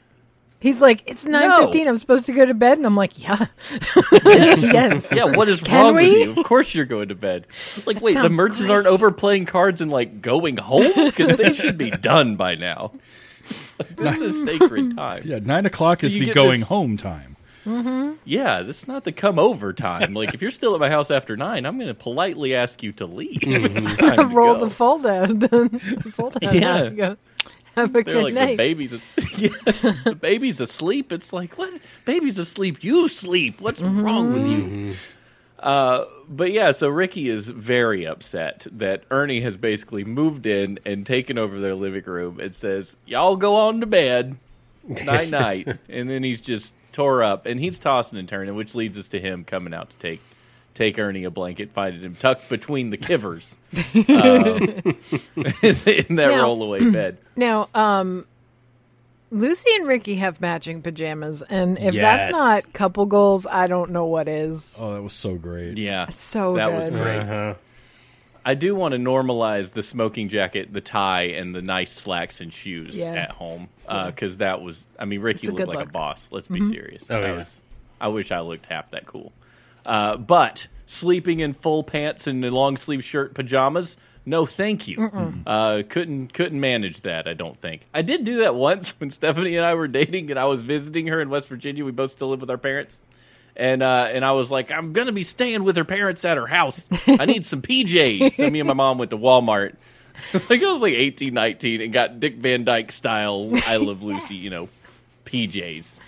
[0.59, 1.87] he's like, it's nine fifteen.
[1.87, 3.45] I'm supposed to go to bed, and I'm like, yeah,
[4.23, 6.31] yes, Yeah, what is Can wrong with you?
[6.31, 7.47] Of course you're going to bed.
[7.85, 8.71] Like, wait, the Mertzes great.
[8.71, 12.91] aren't over playing cards and like going home because they should be done by now.
[13.95, 15.23] this is sacred time.
[15.25, 17.35] Yeah, nine o'clock So is the going this- home time.
[17.65, 18.13] Mm-hmm.
[18.25, 20.13] Yeah, this is not the come over time.
[20.13, 22.91] Like, if you're still at my house after nine, I'm going to politely ask you
[22.93, 23.39] to leave.
[23.39, 23.77] Mm-hmm.
[23.77, 24.65] It's time to roll go.
[24.65, 26.53] the fold out, the fold out.
[26.53, 26.75] Yeah.
[26.75, 27.17] out and go,
[27.75, 28.47] Have a They're good like night.
[28.51, 28.91] the baby's,
[29.37, 29.49] yeah,
[30.03, 31.11] the baby's asleep.
[31.11, 31.73] It's like what?
[32.05, 32.83] Baby's asleep.
[32.83, 33.61] You sleep.
[33.61, 34.01] What's mm-hmm.
[34.03, 34.95] wrong with you?
[35.59, 41.05] Uh, but yeah, so Ricky is very upset that Ernie has basically moved in and
[41.05, 44.37] taken over their living room and says, "Y'all go on to bed,
[45.05, 48.97] night night," and then he's just tore up and he's tossing and turning, which leads
[48.97, 50.21] us to him coming out to take
[50.73, 53.55] take Ernie a blanket, finding him tucked between the kivers
[54.09, 54.57] um,
[56.07, 57.17] in that Now- rollaway bed.
[57.35, 58.25] Now, um,
[59.31, 62.27] Lucy and Ricky have matching pajamas, and if Yes.
[62.27, 64.77] that's not couple goals, I don't know what is.
[64.79, 65.77] Oh, that was so great.
[65.79, 66.79] Yeah, So that good.
[66.79, 67.17] was great.
[67.19, 67.53] Uh-huh.
[68.45, 72.53] I do want to normalize the smoking jacket, the tie, and the nice slacks and
[72.53, 73.13] shoes Yeah.
[73.13, 74.85] at home because that was.
[74.99, 75.87] I mean, Ricky It's a looked like a look.
[75.87, 75.93] Mm-hmm.
[75.93, 76.29] boss.
[76.31, 77.05] Let's be serious.
[77.09, 77.35] Oh, That yeah.
[77.37, 77.61] was-
[78.01, 79.31] I wish I looked half that cool.
[79.85, 83.95] Uh, but sleeping in full pants and a long sleeve shirt, pajamas.
[84.25, 85.11] No, thank you.
[85.45, 87.27] Uh, couldn't couldn't manage that.
[87.27, 90.39] I don't think I did do that once when Stephanie and I were dating, and
[90.39, 91.83] I was visiting her in West Virginia.
[91.83, 92.97] We both still live with our parents,
[93.55, 96.47] and uh, and I was like, I'm gonna be staying with her parents at her
[96.47, 96.87] house.
[97.07, 98.31] I need some PJs.
[98.31, 99.75] So me and my mom went to Walmart.
[100.49, 104.35] like I was like 18, 19, and got Dick Van Dyke style I Love Lucy,
[104.35, 104.69] you know,
[105.25, 105.99] PJs.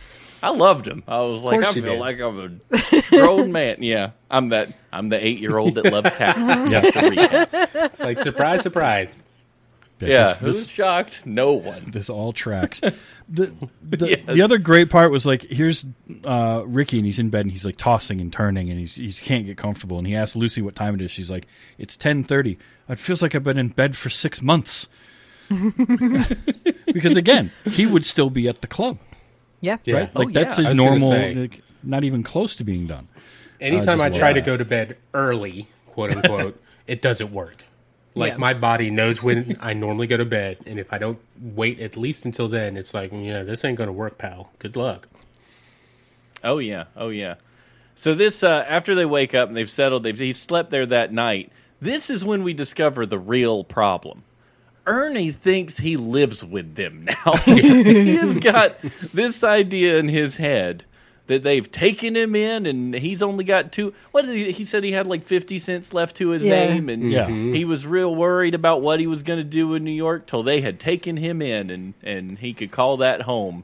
[0.44, 1.04] I loved them.
[1.08, 2.00] I was like, I feel did.
[2.00, 2.40] like I'm
[2.72, 3.82] a grown man.
[3.82, 4.74] Yeah, I'm that.
[4.92, 6.44] I'm the eight year old that loves taxi.
[6.44, 6.82] Yeah.
[6.82, 7.70] Just to recap.
[7.86, 9.24] It's like surprise, surprise.
[10.00, 11.26] Yeah, this, who's this, shocked?
[11.26, 11.82] No one.
[11.88, 12.82] this all tracks.
[13.28, 14.20] The the, Yes.
[14.28, 15.84] the other great part was like here's
[16.26, 19.12] uh, Ricky and he's in bed and he's like tossing and turning and he's he
[19.12, 21.10] can't get comfortable and he asks Lucy what time it is.
[21.10, 21.48] She's like,
[21.80, 22.60] it's ten thirty.
[22.88, 24.86] It feels like I've been in bed for six months.
[25.50, 28.98] because again, he would still be at the club,
[29.62, 29.78] Yeah.
[29.86, 29.96] Yeah.
[30.02, 30.16] right?
[30.16, 30.68] Like Oh, that's yeah.
[30.68, 31.10] His normal.
[31.10, 31.34] say.
[31.36, 33.08] like, not even close to being done.
[33.60, 37.64] Anytime I try to go to bed early, quote unquote, it doesn't work.
[38.16, 38.38] Like Yeah.
[38.38, 41.98] my body knows when I normally go to bed, and if I don't wait at
[41.98, 44.52] least until then, it's like, yeah, this ain't gonna work, pal.
[44.60, 45.08] Good luck.
[46.44, 47.36] Oh yeah, oh yeah.
[47.96, 51.12] So this uh, after they wake up and they've settled, they've he slept there that
[51.12, 51.52] night.
[51.82, 54.24] This is when we discover the real problem.
[54.88, 57.36] Ernie thinks he lives with them now.
[57.46, 58.80] he has got
[59.14, 60.86] this idea in his head
[61.28, 63.94] that they've taken him in, and he's only got two.
[64.12, 64.84] What did he, he said?
[64.84, 66.74] He had like fifty cents left to his Yeah.
[66.74, 67.28] name, and Yeah.
[67.28, 70.44] he was real worried about what he was going to do in New York till
[70.44, 73.64] they had taken him in, and and he could call that home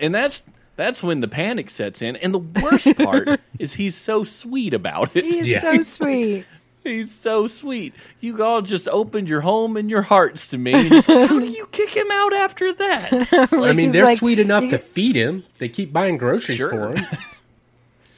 [0.00, 0.42] and that's
[0.76, 2.14] that's when the panic sets in.
[2.16, 5.24] And the worst part is he's so sweet about it.
[5.24, 5.58] He's Yeah.
[5.58, 6.44] so sweet.
[6.84, 7.92] He's so sweet.
[8.20, 10.72] You all just opened your home and your hearts to me.
[10.72, 13.48] And he's like, How do you kick him out after that?
[13.52, 15.44] I mean, he's they're like, sweet enough to feed him.
[15.58, 16.70] They keep buying groceries Sure.
[16.70, 17.06] for him.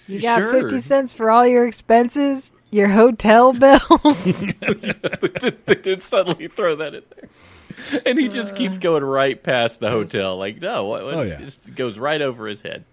[0.07, 0.63] You got Sure.
[0.69, 4.41] 50 cents for all your expenses, your hotel bills.
[4.41, 8.03] they did suddenly throw that in there.
[8.05, 8.81] And he just keeps uh.
[8.81, 10.37] going right past the hotel.
[10.37, 11.35] Like, no, what, what, Oh, yeah.
[11.35, 12.85] it just goes right over his head.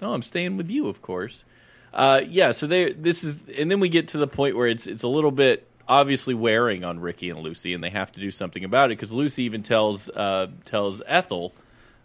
[0.00, 1.44] No, I'm staying with you, of course.
[1.92, 4.86] Uh, yeah, so they this is, and then we get to the point where it's
[4.86, 8.30] it's a little bit obviously wearing on Ricky and Lucy, and they have to do
[8.30, 11.52] something about it because Lucy even tells uh, tells Ethel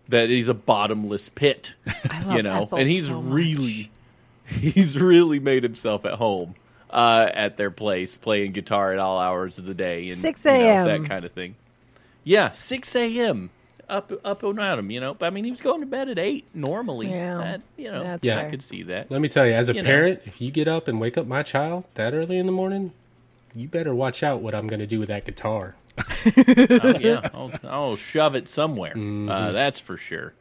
[0.10, 1.76] that he's a bottomless pit,
[2.26, 3.92] love you know, Ethel and he's so really
[4.46, 6.56] he's really made himself at home
[6.90, 10.52] uh, at their place, playing guitar at all hours of the day and 6 you
[10.52, 10.86] know, a.m..
[10.88, 11.56] that kind of thing.
[12.24, 13.52] Yeah, six a.m.
[13.90, 14.92] up up and at him.
[14.92, 17.10] You know, But I mean, he was going to bed at eight normally.
[17.10, 17.38] Yeah.
[17.38, 18.38] That, you know, That's Yeah.
[18.38, 18.50] I fair.
[18.52, 19.10] could see that.
[19.12, 19.88] Let me tell you, as a You know.
[19.88, 22.92] parent, if you get up and wake up my child that early in the morning,
[23.56, 25.76] you better watch out what I'm going to do with that guitar.
[25.98, 28.92] oh, yeah, I'll, I'll shove it somewhere.
[28.94, 29.30] Mm-hmm.
[29.30, 30.34] Uh, that's for sure.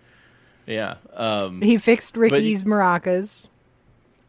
[0.67, 0.97] Yeah.
[1.15, 3.47] Um, He fixed Ricky's maracas.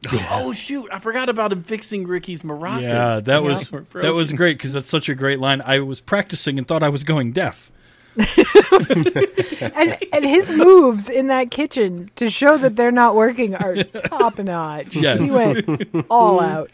[0.29, 0.87] oh shoot!
[0.91, 2.83] I forgot about him fixing Ricky's maracas.
[2.83, 5.59] Yeah, that was that was great because that's such a great line.
[5.65, 7.71] I was practicing and thought I was going deaf.
[9.75, 14.37] And, and his moves in that kitchen to show that they're not working are top
[14.39, 14.95] notch.
[14.95, 15.19] Yes.
[15.19, 16.69] He went all out.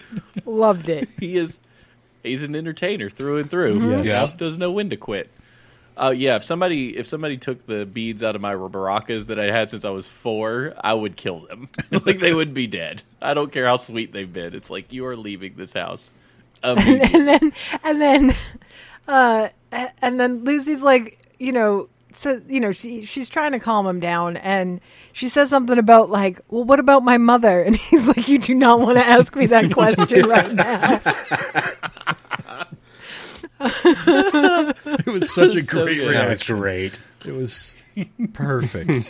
[0.45, 1.09] Loved it.
[1.19, 1.59] he is
[2.23, 4.01] he's an entertainer through and through.
[4.03, 4.05] Yes.
[4.05, 5.29] You know, doesn't know when to quit.
[5.95, 9.51] Uh, yeah, if somebody if somebody took the beads out of my maracas that I
[9.51, 11.69] had since I was four, I would kill them.
[12.05, 13.03] like they would be dead.
[13.21, 14.55] I don't care how sweet they've been.
[14.55, 16.11] It's like you are leaving this house.
[16.63, 17.51] and then
[17.83, 18.33] and then
[19.07, 19.49] uh
[20.01, 23.99] and then Lucy's like, you know, so you know, she she's trying to calm him
[23.99, 24.79] down and
[25.13, 27.61] she says something about like, well, what about my mother?
[27.65, 31.01] And he's like, you do not want to ask me that question right now.
[33.59, 36.15] It was such a So great good.
[36.15, 36.99] That was great.
[37.25, 37.75] It was
[38.33, 39.07] perfect.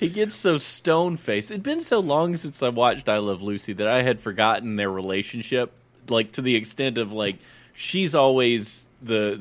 [0.00, 1.50] he gets so stone faced.
[1.50, 4.90] It'd been so long since I watched I Love Lucy that I had forgotten their
[4.90, 5.72] relationship,
[6.08, 7.36] like to the extent of like
[7.74, 9.38] she's always the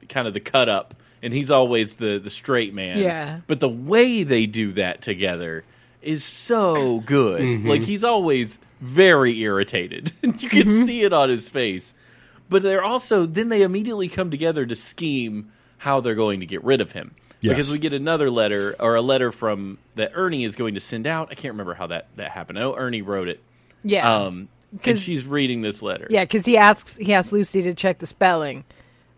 [0.00, 2.98] the kind of the cut up, and he's always the the straight man.
[2.98, 3.40] Yeah.
[3.46, 5.64] But the way they do that together
[6.02, 7.64] is so good.
[7.64, 10.12] Like he's always very irritated.
[10.22, 11.92] you can see it on his face.
[12.48, 16.62] But they're also then they immediately come together to scheme how they're going to get
[16.64, 17.14] rid of him.
[17.40, 17.52] Yes.
[17.52, 21.06] Because we get another letter or a letter from that Ernie is going to send
[21.06, 21.28] out.
[21.30, 22.58] I can't remember how that that happened.
[22.58, 23.40] Oh, Ernie wrote it.
[23.84, 24.24] Yeah.
[24.26, 26.06] Um and 'Cause- she's reading this letter.
[26.10, 28.64] Yeah, because he asks he asks Lucy to check the spelling.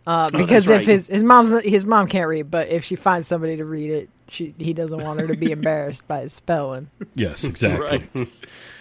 [0.07, 0.87] Uh, because Oh, if right.
[0.87, 4.09] his his mom's his mom can't read, but if she finds somebody to read it,
[4.29, 6.91] she he doesn't want her to be embarrassed by his spelling.
[7.15, 8.09] Yes, exactly.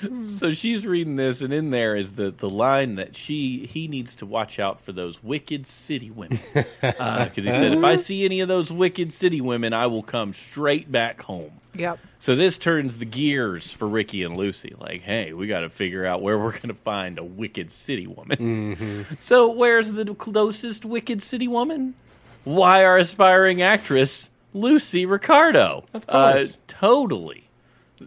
[0.01, 0.25] Right.
[0.25, 4.15] so she's reading this, and in there is the, the line that she he needs
[4.17, 8.39] to watch out for those wicked city women because he said if I see any
[8.39, 11.51] of those wicked city women, I will come straight back home.
[11.79, 11.99] Yep.
[12.19, 14.75] So this turns the gears for Ricky and Lucy.
[14.77, 18.05] Like, hey, we got to figure out where we're going to find a wicked city
[18.05, 19.05] woman.
[19.19, 21.95] So where's the closest wicked city woman?
[22.43, 25.85] Why our aspiring actress Lucy Ricardo?
[25.93, 26.55] Of course.
[26.55, 27.45] uh, totally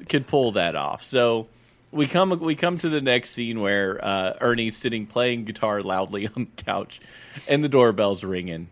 [0.08, 1.04] could pull that off.
[1.04, 1.48] So
[1.90, 6.26] we come we come to the next scene where uh, Ernie's sitting playing guitar loudly
[6.37, 7.00] on the couch,
[7.48, 8.68] and the doorbell's ringing,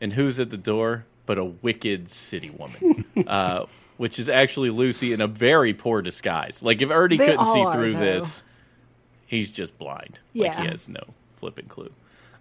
[0.00, 3.64] and who's at the door but a wicked city woman, uh,
[4.02, 6.60] which is actually Lucy in a very poor disguise.
[6.60, 8.42] Like if Ernie They couldn't see all are, through this,
[9.26, 10.18] he's just blind.
[10.34, 10.60] Like Yeah.
[10.60, 11.00] he has no
[11.36, 11.92] flipping clue.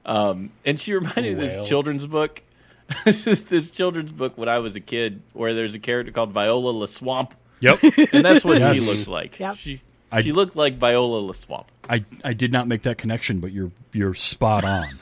[0.03, 2.41] Um, and she reminded me of this children's book.
[3.05, 6.87] this children's book when I was a kid, where there's a character called Viola La
[6.87, 7.79] Swamp, Yep.
[8.11, 8.87] and that's what she Yes.
[8.97, 9.39] looked like.
[9.39, 9.55] Yep.
[9.57, 11.71] She I- she looked like Viola La Swamp.
[11.87, 14.97] I, I did not make that connection, but you're you're spot on.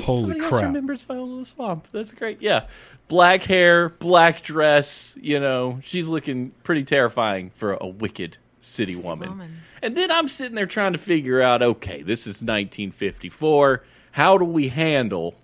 [0.00, 0.62] Holy Somebody else crap.
[0.64, 1.88] remembers Viola Swamp.
[1.92, 2.40] That's great.
[2.42, 2.66] Yeah,
[3.08, 5.16] black hair, black dress.
[5.20, 9.30] You know, she's looking pretty terrifying for a wicked city, woman.
[9.30, 9.58] woman.
[9.82, 13.82] And then I'm sitting there trying to figure out, okay, this is 1954.
[14.12, 15.34] How do we handle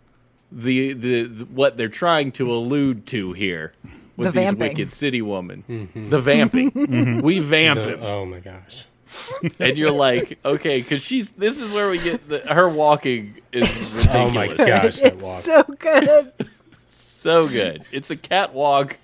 [0.53, 3.73] the the, the what they're trying to allude to here
[4.17, 4.69] with The these vamping.
[4.69, 5.65] wicked city women?
[5.69, 6.11] Mm-hmm.
[6.11, 6.71] The vamping.
[6.71, 7.21] Mm-hmm.
[7.21, 8.85] We vamp him oh my gosh.
[9.59, 11.31] and you're like, okay, because she's.
[11.31, 14.07] This is where we get the, her walking is ridiculous.
[14.11, 15.01] Oh my gosh.
[15.03, 15.43] It's walk.
[15.43, 16.33] so good.
[16.91, 17.85] so good.
[17.93, 18.99] It's a catwalk,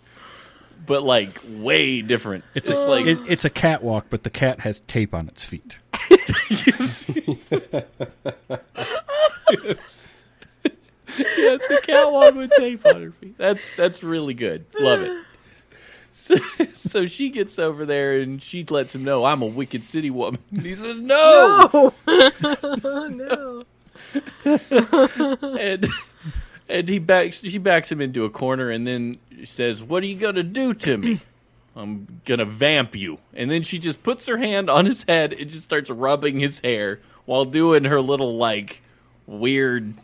[0.85, 2.45] but like way different.
[2.55, 5.45] It's It's a, like it, it's a catwalk, but the cat has tape on its
[5.45, 5.79] feet.
[5.99, 6.07] yeah,
[11.19, 13.39] it's a catwalk with tape on her feet.
[13.39, 14.67] That's that's really good.
[14.79, 15.26] Love it.
[16.17, 16.37] So,
[16.75, 20.41] so she gets over there and she lets him know I'm a wicked city woman.
[20.51, 21.93] And he says no.
[22.07, 23.65] Oh no.
[25.61, 25.87] and
[26.69, 30.17] and he backs she backs him into a corner and then says, "What are you
[30.17, 31.21] gonna do to me?"
[31.77, 33.19] I'm gonna vamp you.
[33.35, 36.61] And then she just puts her hand on his head and just starts rubbing his
[36.61, 38.81] hair while doing her little like
[39.27, 39.95] weird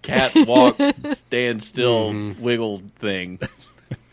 [0.00, 0.80] catwalk
[1.12, 2.42] stand still mm-hmm.
[2.42, 3.38] wiggle thing.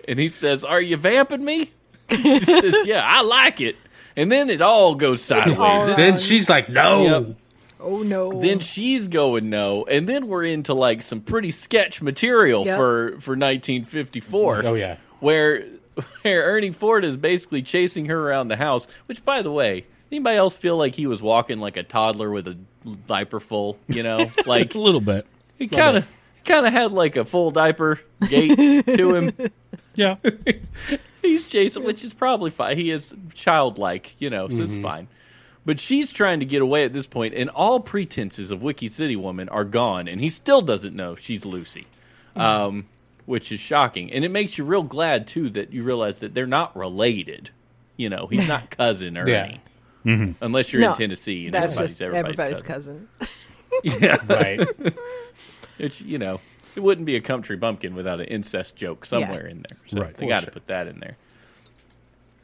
[0.07, 1.71] And he says, "Are you vamping me?"
[2.09, 3.75] he says, "Yeah, I like it."
[4.15, 5.57] And then it all goes sideways.
[5.59, 7.03] all Then she's like, no.
[7.03, 7.35] Yep.
[7.79, 8.41] Oh no.
[8.41, 12.77] then she's going no, and then we're into like some pretty sketch material Yep.
[12.77, 14.65] for for 1954.
[14.65, 14.97] Oh yeah.
[15.19, 15.63] where
[16.23, 18.87] where Ernie Ford is basically chasing her around the house.
[19.05, 22.47] Which, by the way, anybody else feel like he was walking like a toddler with
[22.47, 22.57] a
[23.07, 23.77] diaper full?
[23.87, 25.27] You know, like a little bit.
[25.59, 26.11] he kind of
[26.47, 28.55] kind of had like a full diaper gait
[28.85, 29.33] to him.
[29.97, 30.17] Yeah.
[31.23, 32.77] He's Jason, which is probably fine.
[32.77, 34.83] He is childlike, you know, so it's mm-hmm.
[34.83, 35.07] fine.
[35.65, 39.15] But she's trying to get away at this point, and all pretenses of Wicked City
[39.15, 41.87] Woman are gone, and he still doesn't know she's Lucy,
[42.35, 42.39] mm-hmm.
[42.39, 42.85] um,
[43.25, 44.13] which is shocking.
[44.13, 47.49] And it makes you real glad too that you realize that they're not related.
[47.97, 49.61] You know, he's not cousin Ernie,
[50.05, 50.31] mm-hmm.
[50.41, 53.07] unless you're No, in Tennessee and That's everybody's just everybody's, everybody's cousin.
[53.17, 53.33] cousin.
[53.83, 54.59] Yeah, Right.
[55.79, 56.39] It's you know,
[56.75, 59.77] it wouldn't be a country bumpkin without an incest joke somewhere in there.
[59.87, 60.13] So Right.
[60.13, 61.17] they got to put that in there.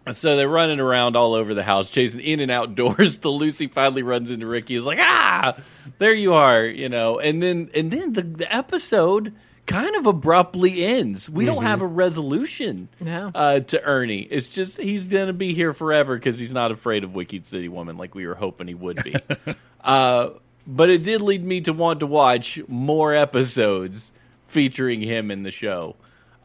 [0.05, 3.17] And so they're running around all over the house, chasing in and out doors.
[3.17, 4.75] Till Lucy finally runs into Ricky.
[4.75, 5.55] Is like, ah,
[5.97, 7.19] there you are, you know.
[7.19, 9.33] And then and then the, the episode
[9.65, 11.29] kind of abruptly ends.
[11.29, 13.31] We don't have a resolution No.
[13.33, 14.23] uh, to Ernie.
[14.29, 17.95] It's just he's gonna be here forever because he's not afraid of Wicked City Woman
[17.97, 19.15] like we were hoping he would be.
[19.85, 20.31] uh,
[20.65, 24.11] but it did lead me to want to watch more episodes
[24.47, 25.95] featuring him in the show.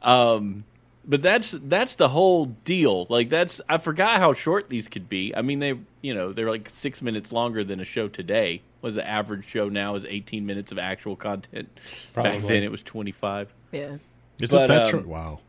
[0.02, 0.64] Um,
[1.04, 3.06] but that's that's the whole deal.
[3.08, 5.34] Like that's I forgot how short these could be.
[5.34, 8.62] I mean they you know they're like six minutes longer than a show today.
[8.82, 11.68] Was the average show now is eighteen minutes of actual content.
[12.14, 13.52] Back then it was twenty five.
[13.72, 13.96] Yeah.
[14.40, 15.06] Is But, it that um, short?
[15.08, 15.40] Wow.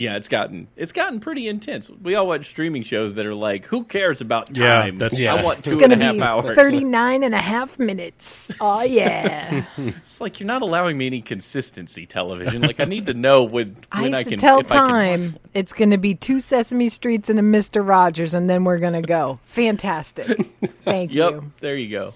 [0.00, 1.90] Yeah, it's gotten it's gotten pretty intense.
[1.90, 4.56] We all watch streaming shows that are like, who cares about time?
[4.56, 5.34] Yeah, that's Yeah.
[5.34, 6.56] I want two It's and going a to half be hours.
[6.56, 8.50] 39 and a half minutes.
[8.62, 9.66] Oh, yeah.
[9.76, 12.62] It's like you're not allowing me any consistency television.
[12.62, 14.76] Like I need to know when I when used I, to can tell if I
[14.76, 17.86] can time it's going to be two Sesame Streets and a Mr.
[17.86, 19.38] Rogers, and then we're going to go.
[19.42, 20.26] Fantastic.
[20.84, 21.24] Thank you.
[21.24, 21.52] Yep, you.
[21.60, 22.14] there you go.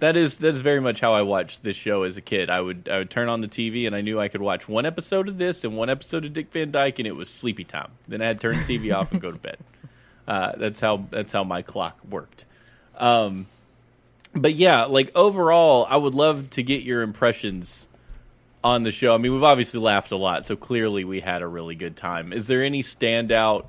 [0.00, 2.50] That is that is very much how I watched this show as a kid.
[2.50, 4.86] I would I would turn on the TV and I knew I could watch one
[4.86, 7.90] episode of this and one episode of Dick Van Dyke and it was sleepy time.
[8.08, 9.58] Then I had to turn the TV off and go to bed.
[10.26, 12.46] Uh, that's how that's how my clock worked.
[12.96, 13.46] Um,
[14.34, 17.86] but yeah, like overall, I would love to get your impressions
[18.62, 19.14] on the show.
[19.14, 22.32] I mean, we've obviously laughed a lot, so clearly we had a really good time.
[22.32, 23.66] Is there any standout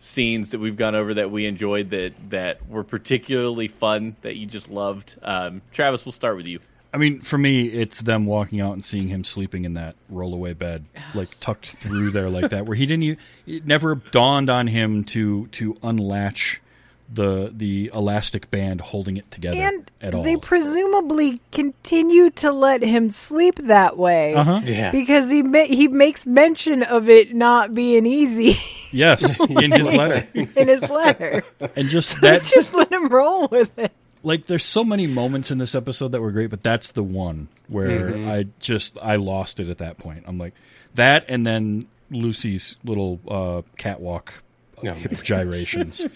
[0.00, 4.46] scenes that we've gone over that we enjoyed that that were particularly fun that you
[4.46, 5.16] just loved?
[5.22, 6.60] Um, Travis, we'll start with you.
[6.92, 10.56] I mean, for me, it's them walking out and seeing him sleeping in that rollaway
[10.56, 13.02] bed, like tucked through there like that, where he didn't.
[13.02, 16.62] e- It never dawned on him to to unlatch
[17.10, 20.22] the the elastic band holding it together And at all.
[20.22, 24.34] they presumably continue to let him sleep that way.
[24.34, 24.60] uh-huh.
[24.66, 24.90] Yeah.
[24.90, 28.54] Because he ma- he makes mention of it not being easy
[28.92, 31.44] Yes, in his letter, in his letter.
[31.76, 33.92] and just that Just let him roll with it.
[34.22, 37.48] like there's so many moments in this episode that were great, but that's the one
[37.68, 40.24] where I just I lost it at that point.
[40.26, 40.52] I'm like
[40.94, 44.34] that, and then Lucy's little uh, catwalk
[44.80, 46.06] Oh, hip gyrations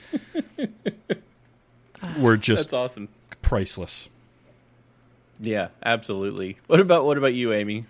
[2.18, 3.08] were just That's awesome.
[3.42, 4.08] priceless.
[5.40, 6.56] Yeah, absolutely.
[6.66, 7.84] What about what about you, Amy?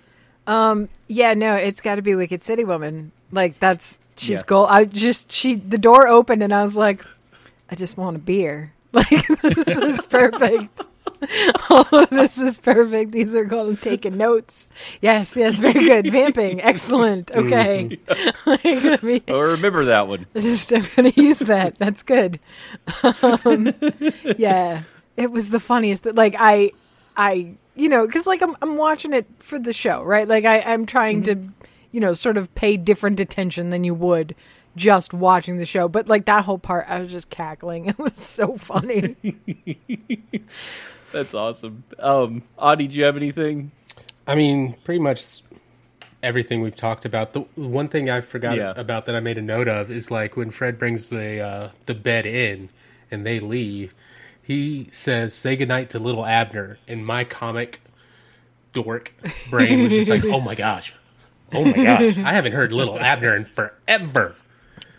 [0.47, 3.13] Um, yeah, no, it's got to be Wicked City Woman.
[3.31, 4.43] Like that's she's Yeah.
[4.47, 4.67] goal.
[4.67, 7.05] I just she the door opened and I was like,
[7.71, 8.73] I just want a beer.
[8.95, 10.83] Like this is perfect.
[11.71, 13.13] All of this is perfect.
[13.13, 14.69] These are called taking notes.
[15.01, 16.11] Yes, yes, very good.
[16.13, 17.31] Vamping, excellent.
[17.43, 17.99] Okay,
[18.47, 20.27] like, I mean, Oh, remember that one.
[20.37, 21.79] just I'm gonna use that.
[21.79, 22.39] That's good.
[23.45, 23.73] Um,
[24.37, 24.83] yeah,
[25.17, 26.05] it was the funniest.
[26.05, 26.73] That like I,
[27.17, 30.27] I, you know, because like I'm I'm watching it for the show, right?
[30.29, 31.37] Like I I'm trying to,
[31.91, 34.35] you know, sort of pay different attention than you would
[34.77, 35.89] just watching the show.
[35.89, 37.87] But like that whole part, I was just cackling.
[37.87, 39.17] It was so funny.
[41.13, 41.85] That's awesome.
[41.99, 43.71] Um, Audie, do you have anything?
[44.27, 45.43] I mean, pretty much
[46.23, 47.33] everything we've talked about.
[47.33, 48.73] The one thing I forgot Yeah.
[48.77, 51.95] about that I made a note of is like when Fred brings the uh, the
[51.95, 52.71] bed in
[53.11, 53.95] and they leave,
[54.43, 57.81] he says, "Say goodnight to little Abner." And my comic
[58.73, 59.13] dork
[59.51, 60.95] brain was just like, "Oh my gosh,
[61.53, 64.37] oh my gosh, I haven't heard little Abner in forever."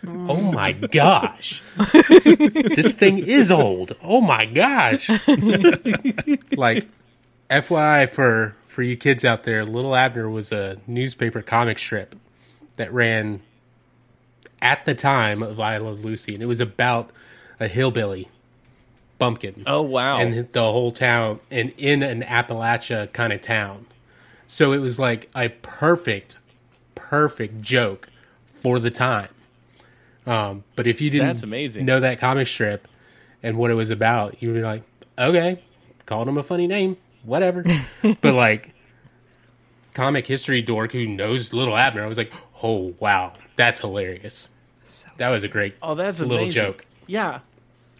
[0.06, 0.54] Oh mm.
[0.54, 1.62] my gosh.
[2.74, 3.96] this thing is old.
[4.02, 5.08] Oh my gosh.
[6.56, 6.86] like
[7.50, 12.16] FYI for for you kids out there, Little Abner was a newspaper comic strip
[12.76, 13.40] that ran
[14.60, 17.10] at the time of I Love Lucy, and it was about
[17.60, 18.28] a hillbilly
[19.18, 19.62] bumpkin.
[19.66, 20.18] Oh wow!
[20.18, 23.86] And the whole town, and in an Appalachia kind of town.
[24.46, 26.36] So it was like a perfect,
[26.94, 28.08] perfect joke
[28.60, 29.28] for the time.
[30.26, 31.84] Um, but if you didn't That's amazing.
[31.84, 32.88] know that comic strip
[33.42, 34.82] and what it was about, you would be like,
[35.18, 35.62] okay,
[36.06, 37.62] called him a funny name, whatever.
[38.22, 38.72] but like,
[39.92, 44.48] comic history dork who knows Little Abner, I was like, oh wow, that's hilarious.
[45.18, 46.84] that was a great oh, that's a little joke.
[47.06, 47.40] Yeah,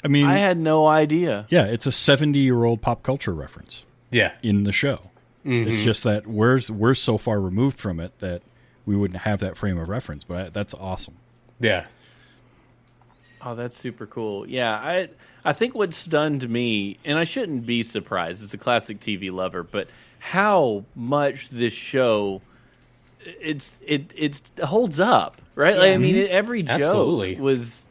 [0.02, 1.46] I mean, I had no idea.
[1.50, 5.10] yeah, it's a 70 year old pop culture reference Yeah, in the show.
[5.46, 8.40] It's just that we're we're so far removed from it that
[8.86, 10.24] we wouldn't have that frame of reference.
[10.24, 11.16] But I, that's awesome.
[11.60, 11.84] yeah,
[13.44, 14.48] Oh, that's super cool.
[14.48, 15.08] Yeah, I
[15.44, 19.62] I think what stunned me, and I shouldn't be surprised, as a classic TV lover,
[19.62, 19.88] but
[20.18, 22.40] how much this show
[23.20, 25.76] it's it it's it holds up, right?
[25.76, 26.24] Like, I mean, mm-hmm.
[26.24, 27.36] it, every joke Absolutely.
[27.36, 27.86] was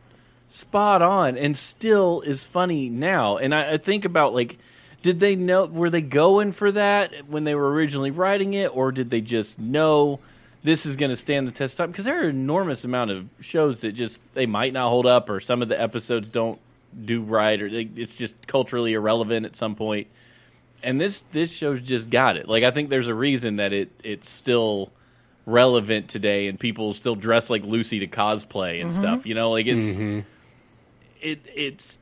[0.47, 3.38] spot on and still is funny now.
[3.38, 4.60] And I, I think about like,
[5.01, 8.91] did they know were they going for that when they were originally writing it, or
[8.91, 10.20] did they just know?
[10.64, 13.11] This is going to stand the test of time because there are an enormous amount
[13.11, 16.59] of shows that just they might not hold up, or some of the episodes don't
[17.03, 20.07] do right, or they, it's just culturally irrelevant at some point.
[20.82, 22.47] And this this show's just got it.
[22.47, 24.91] Like I think there's a reason that it it's still
[25.45, 29.01] relevant today, and people still dress like Lucy to cosplay and mm-hmm.
[29.01, 29.26] stuff.
[29.26, 30.22] You know, like it's mm-hmm.
[31.22, 31.99] it it's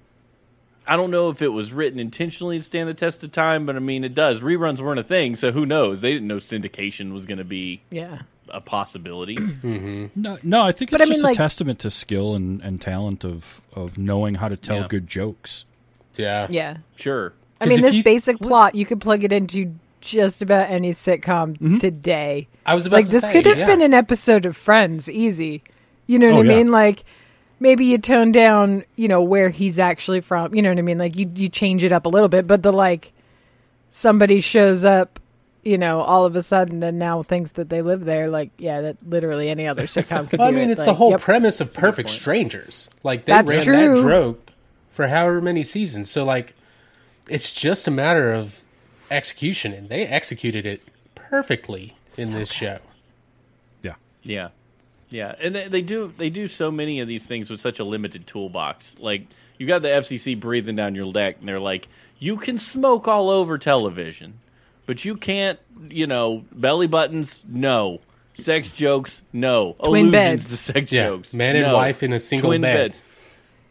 [0.88, 3.76] I don't know if it was written intentionally to stand the test of time, but
[3.76, 4.40] I mean it does.
[4.40, 6.02] Reruns weren't a thing, so who knows?
[6.02, 8.24] They didn't know syndication was going to be yeah.
[8.50, 9.38] A possibility.
[10.16, 12.62] No, no, I think it's But I just mean, a like- testament to skill and,
[12.62, 14.88] and talent of of knowing how to tell Yeah.
[14.90, 15.66] good jokes.
[16.18, 16.78] yeah, Yeah.
[16.96, 17.34] sure.
[17.62, 21.54] I mean, this you- basic plot, you could plug it into just about any sitcom
[21.58, 21.78] Mm-hmm.
[21.78, 22.48] today.
[22.66, 23.66] I was about Like, to this say, could have yeah.
[23.68, 25.62] been an episode of Friends, easy.
[26.08, 26.58] You know what Oh, I yeah.
[26.58, 26.72] mean?
[26.72, 27.04] Like,
[27.60, 30.54] maybe you tone down, you know, where he's actually from.
[30.56, 30.98] You know what I mean?
[30.98, 33.14] Like, you, you change it up a little bit, but the, like,
[33.92, 35.20] somebody shows up,
[35.64, 38.30] you know, all of a sudden and now thinks that they live there.
[38.30, 40.74] Like, yeah, that literally any other sitcom could Well, I mean, it.
[40.74, 41.22] it's the whole yep.
[41.22, 42.90] premise of Perfect Strangers.
[43.04, 43.96] Like they That's ran true.
[43.96, 44.52] that joke
[44.92, 46.10] for however many seasons.
[46.10, 46.54] So like,
[47.28, 48.64] it's just a matter of
[49.10, 50.84] execution, and they executed it
[51.16, 52.80] perfectly in this show.
[53.82, 53.96] Yeah.
[54.24, 54.50] Yeah,
[55.12, 57.84] yeah, and they, they do they do so many of these things with such a
[57.84, 58.98] limited toolbox.
[59.00, 63.08] Like you got the FCC breathing down your neck, and they're like, you can smoke
[63.08, 64.40] all over television,
[64.92, 68.02] but you can't, you know, belly buttons, no.
[68.34, 69.72] Sex jokes, no.
[69.82, 70.50] Twin Allusions beds.
[70.50, 71.76] to sex Yeah, jokes, man and no.
[71.76, 72.90] wife in a single Twin bed.
[72.90, 73.04] beds.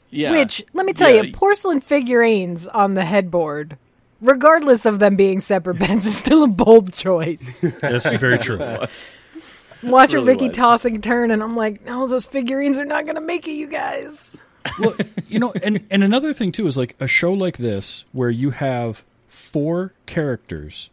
[0.09, 3.77] Yeah, Which, let me tell Yeah, you, porcelain figurines on the headboard,
[4.23, 7.61] regardless of them being separate beds, is still a bold choice.
[7.83, 8.57] That's very true.
[9.83, 10.57] Watching Really Ricky was.
[10.57, 13.53] toss and turn, and I'm like, no, those figurines are not going to make it,
[13.53, 14.39] you guys.
[14.79, 14.95] well,
[15.29, 18.51] you know, and and another thing too is like a show like this where you
[18.53, 20.89] have four characters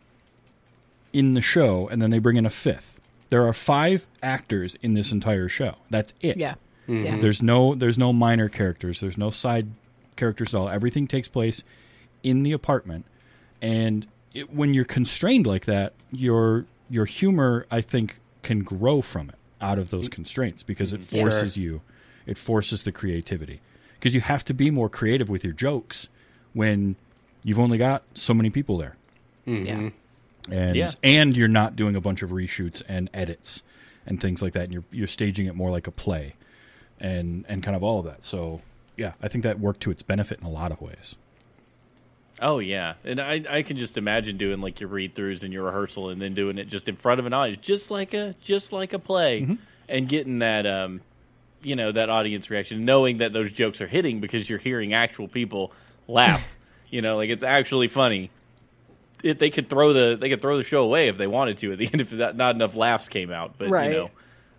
[1.13, 2.99] in the show, and then they bring in a fifth.
[3.29, 5.75] There are five actors in this entire show.
[5.89, 6.37] That's it.
[6.37, 6.55] Yeah.
[6.87, 7.03] Mm-hmm.
[7.03, 7.17] Yeah.
[7.19, 8.99] There's no there's no minor characters.
[8.99, 9.67] There's no side
[10.15, 10.69] characters at all.
[10.69, 11.63] Everything takes place
[12.23, 13.05] in the apartment,
[13.61, 19.29] and it, when you're constrained like that, your your humor I think can grow from
[19.29, 20.13] it out of those mm-hmm.
[20.13, 21.19] constraints because it mm-hmm.
[21.19, 21.81] forces you,
[22.25, 23.59] it forces the creativity
[23.99, 26.07] because you have to be more creative with your jokes
[26.53, 26.95] when
[27.43, 28.95] you've only got so many people there
[29.65, 29.89] Yeah.
[30.51, 30.89] And Yeah.
[31.03, 33.63] and you're not doing a bunch of reshoots and edits
[34.05, 36.35] and things like that and you're you're staging it more like a play
[36.99, 38.61] and and kind of all of that so
[38.95, 41.15] yeah i think that worked to its benefit in a lot of ways
[42.39, 45.63] Oh yeah, and I I can just imagine doing like your read throughs and your
[45.63, 48.71] rehearsal, and then doing it just in front of an audience, just like a just
[48.71, 49.57] like a play,
[49.89, 51.01] and getting that um,
[51.63, 55.27] you know, that audience reaction, knowing that those jokes are hitting because you're hearing actual
[55.27, 55.71] people
[56.07, 56.55] laugh.
[56.91, 58.29] you know, like it's actually funny.
[59.23, 61.71] It, they could throw the they could throw the show away if they wanted to
[61.71, 63.91] at the end if that, not enough laughs came out, but Right.
[63.91, 64.11] you know,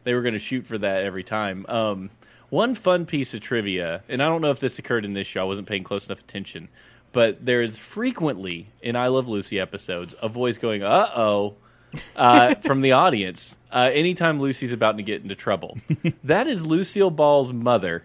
[0.05, 1.65] they were going to shoot for that every time.
[1.69, 2.11] Um,
[2.51, 5.43] one fun piece of trivia, and I don't know if this occurred in this show.
[5.43, 6.69] I wasn't paying close enough attention,
[7.13, 11.55] but there is frequently in I Love Lucy episodes a voice going "uh oh"
[12.17, 15.79] uh, from the audience uh, anytime Lucy's about to get into trouble.
[16.25, 18.03] that is Lucille Ball's mother,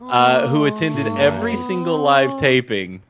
[0.00, 3.02] uh, who attended every single live taping,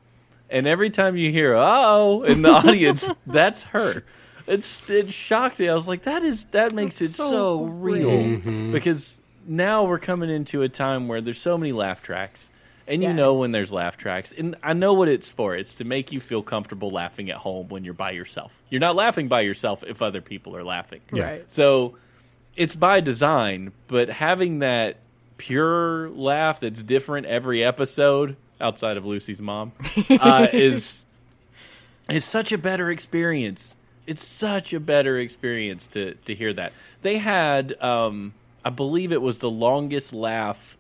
[0.53, 4.05] and every time you hear "uh oh" in the audience, that's her.
[4.47, 5.69] It's it shocked me.
[5.69, 8.39] I was like, that is that makes it so, so real
[8.73, 12.51] because now we're coming into a time where there's so many laugh tracks.
[12.89, 13.15] And you Yeah.
[13.15, 14.33] know when there's laugh tracks.
[14.37, 15.55] And I know what it's for.
[15.55, 18.61] It's to make you feel comfortable laughing at home when you're by yourself.
[18.71, 21.01] You're not laughing by yourself if other people are laughing.
[21.13, 21.45] Right.
[21.51, 21.97] So
[22.57, 24.97] it's by design, but having that
[25.39, 29.73] pure laugh that's different every episode outside of Lucy's mom
[30.11, 31.05] uh, is
[32.09, 33.77] is such a better experience.
[34.07, 36.73] It's such a better experience to to hear that.
[37.03, 38.35] They had um
[38.65, 40.79] I believe it was the longest laugh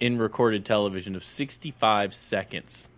[0.00, 2.90] in recorded television of 65 seconds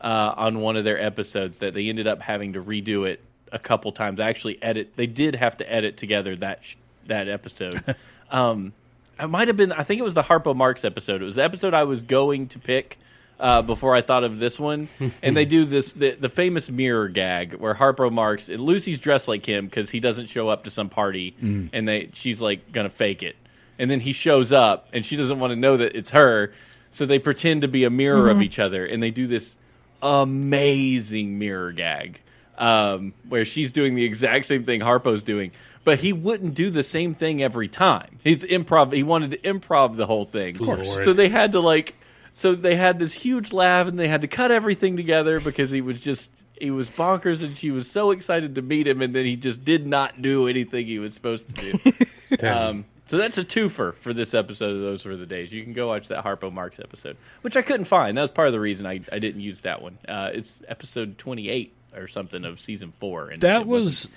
[0.00, 3.20] uh, on one of their episodes that they ended up having to redo it
[3.50, 4.20] a couple times.
[4.20, 4.92] Actually, edit.
[4.96, 7.82] They did have to edit together that sh- that episode.
[8.30, 8.72] um,
[9.18, 9.72] it might have been.
[9.72, 11.22] I think it was the Harpo Marx episode.
[11.22, 12.98] It was the episode I was going to pick.
[13.42, 14.88] Uh, before I thought of this one,
[15.22, 19.26] and they do this the, the famous mirror gag where Harpo Marx and Lucy's dressed
[19.26, 22.88] like him because he doesn't show up to some party, and they she's like gonna
[22.88, 23.34] fake it,
[23.80, 26.52] and then he shows up and she doesn't want to know that it's her,
[26.92, 29.56] so they pretend to be a mirror of each other, and they do this
[30.02, 32.20] amazing mirror gag
[32.58, 35.50] um, where she's doing the exact same thing Harpo's doing,
[35.84, 38.18] but he wouldn't do the same thing every time.
[38.22, 38.92] He's improv.
[38.92, 41.04] He wanted to improv the whole thing, course.
[41.04, 41.96] so they had to like.
[42.32, 45.80] So they had this huge laugh, and they had to cut everything together because he
[45.80, 49.24] was just he was bonkers, and she was so excited to meet him, and then
[49.26, 51.78] he just did not do anything he was supposed to do.
[52.42, 55.52] Um, so that's a twofer for this episode of Those Were the Days.
[55.52, 58.16] You can go watch that Harpo Marx episode, which I couldn't find.
[58.16, 59.98] That was part of the reason I, I didn't use that one.
[60.08, 63.28] Uh, it's episode 28 or something of season four.
[63.28, 64.08] And That was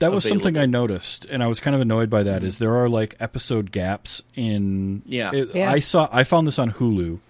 [0.00, 0.58] that was something.
[0.58, 2.42] I noticed, and I was kind of annoyed by that.
[2.44, 5.00] Is there are like episode gaps in?
[5.06, 5.30] Yeah.
[5.32, 5.72] it- Yeah.
[5.72, 6.10] I saw.
[6.12, 7.20] I found this on Hulu.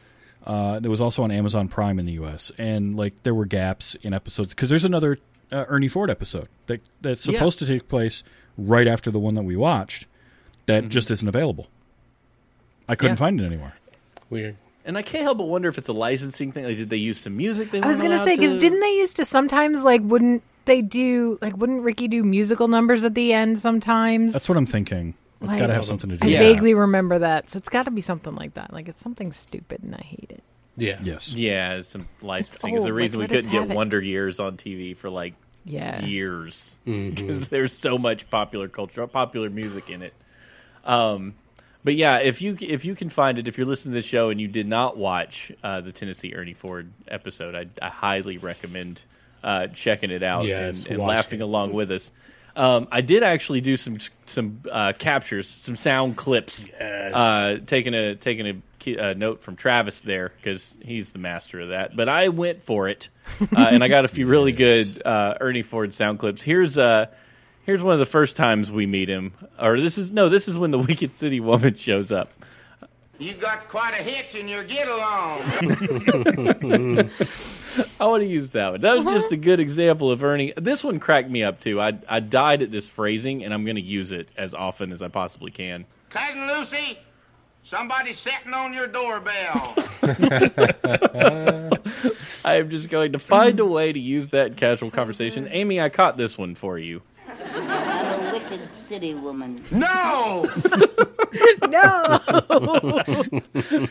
[0.47, 2.51] Uh, there was also on Amazon Prime in the U.S.
[2.59, 5.19] and like there were gaps in episodes because there's another
[5.53, 7.35] uh, Ernie Ford episode that that's Yeah.
[7.35, 8.25] supposed to take place
[8.59, 10.07] right after the one that we watched
[10.67, 11.69] that just isn't available.
[12.89, 13.23] I couldn't Mm-hmm.
[13.23, 13.27] Yeah.
[13.27, 13.75] find it anywhere.
[14.31, 14.57] Weird.
[14.85, 16.65] And I can't help but wonder if it's a licensing thing.
[16.65, 17.71] Like, did they use some music?
[17.71, 21.39] They I was gonna say because didn't they used to sometimes like wouldn't they do
[21.41, 24.33] like wouldn't Ricky do musical numbers at the end sometimes?
[24.33, 25.15] That's what I'm thinking.
[25.43, 26.25] It's Like- got to have something to do.
[26.25, 26.39] I with Yeah.
[26.43, 26.53] that.
[26.55, 28.73] vaguely remember that, so it's got to be something like that.
[28.73, 30.43] Like it's something stupid, and I hate it.
[30.77, 30.99] Yeah.
[31.03, 31.35] Yes.
[31.35, 32.75] Yeah, it's some licensing.
[32.77, 33.77] It's the reason like, we let us couldn't get it.
[33.77, 35.35] Wonder Years on TV for like
[35.65, 40.15] Yeah, years because there's so much popular culture, popular music in it.
[40.85, 41.35] Um,
[41.85, 44.31] but yeah, if you if you can find it, if you're listening to the show
[44.31, 49.03] and you did not watch uh, the Tennessee Ernie Ford episode, I, I highly recommend
[49.45, 51.45] uh, checking it out Yes, and, and laughing it.
[51.45, 52.13] along with us.
[52.55, 56.69] Um, I did actually do some some uh, captures, some sound clips.
[56.69, 57.15] Yes.
[57.15, 61.61] Uh, taking a taking a, key- a note from Travis there because he's the master
[61.61, 61.97] of that.
[61.97, 63.09] But I went for it,
[63.41, 66.43] uh, and I got a few really good uh, Ernie Ford sound clips.
[66.43, 67.07] Here's uh
[67.65, 70.57] here's one of the first times we meet him, or this is no, this is
[70.57, 72.31] when the Wicked City woman shows up.
[73.19, 75.43] You got quite a hitch in your get along.
[78.01, 78.81] I want to use that one.
[78.81, 79.35] That was just uh-huh.
[79.35, 80.53] a good example of Ernie.
[80.57, 81.81] This one cracked me up too.
[81.81, 85.03] I I died at this phrasing, and I'm going to use it as often as
[85.03, 85.87] I possibly can.
[86.11, 86.99] Cousin Lucy,
[87.65, 89.75] somebody's sitting on your doorbell.
[92.45, 95.49] I am just going to find a way to use that in casual conversation.
[95.51, 97.03] Amy, I caught this one for you.
[98.93, 99.63] I'm a wicked city woman.
[99.71, 100.47] no!
[101.69, 102.19] no,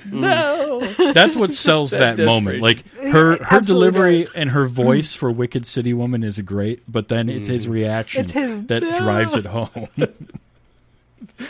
[0.12, 1.14] No.
[1.14, 2.62] That's what sells that, That moment.
[2.62, 4.36] Like her her delivery does.
[4.36, 4.74] and her mm-hmm.
[4.84, 7.74] voice for Wicked City Woman is great, but then it's his mm-hmm.
[7.74, 8.96] reaction It's his- that No.
[8.96, 9.88] drives it home.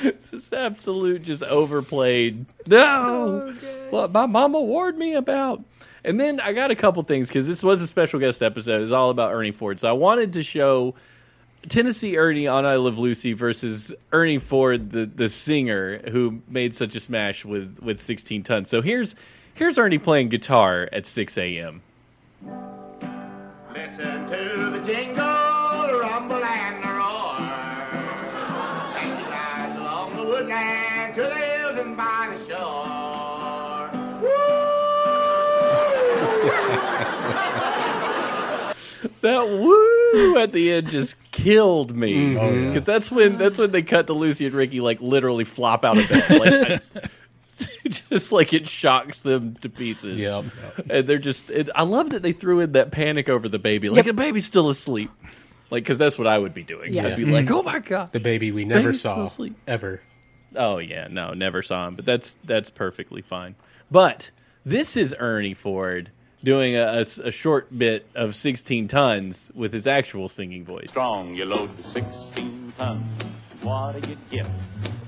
[0.01, 2.45] This is absolute, just overplayed.
[2.67, 3.53] No,
[3.89, 5.63] what my mama warned me about.
[6.03, 8.83] And then I got a couple things because this was a special guest episode.
[8.83, 10.95] It's all about Ernie Ford, so I wanted to show
[11.67, 16.95] Tennessee Ernie on I Love Lucy versus Ernie Ford, the, the singer who made such
[16.95, 18.69] a smash with, with 16 Tons.
[18.69, 19.15] So here's,
[19.53, 21.81] here's Ernie playing guitar at 6 a.m.
[23.73, 25.51] Listen to the jingle,
[30.51, 33.40] and to and by the shore.
[39.21, 42.79] That woo at the end just killed me because Mm-hmm.
[42.83, 46.07] that's when that's when they cut to Lucy and Ricky like literally flop out of
[46.09, 47.09] bed, like, I-
[48.09, 50.19] just like it shocks them to pieces.
[50.19, 50.45] Yep.
[50.89, 51.49] and they're just.
[51.49, 54.45] It, I love that they threw in that panic over the baby, like the baby's
[54.45, 55.11] still asleep,
[55.69, 56.93] like because that's what I would be doing.
[56.93, 57.07] Yeah.
[57.07, 59.55] I'd be like, oh my god, The baby we never Baby's saw asleep.
[59.67, 60.01] ever.
[60.55, 63.55] Oh yeah, no, never saw him, but that's that's perfectly fine.
[63.89, 64.31] But
[64.65, 66.11] this is Ernie Ford
[66.43, 70.89] doing a a short bit of 16 tons with his actual singing voice.
[70.89, 73.23] strong, you load the 16 tons.
[73.61, 74.47] What do you get?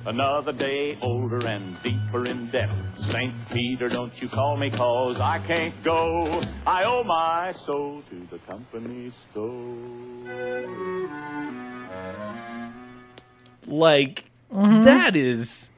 [0.05, 2.69] Another day older and deeper in debt.
[2.99, 3.33] St.
[3.51, 6.43] Peter, don't you call me cause I can't go.
[6.67, 9.73] I owe my soul to the company store.
[13.65, 14.81] Like mm-hmm.
[14.83, 15.69] that is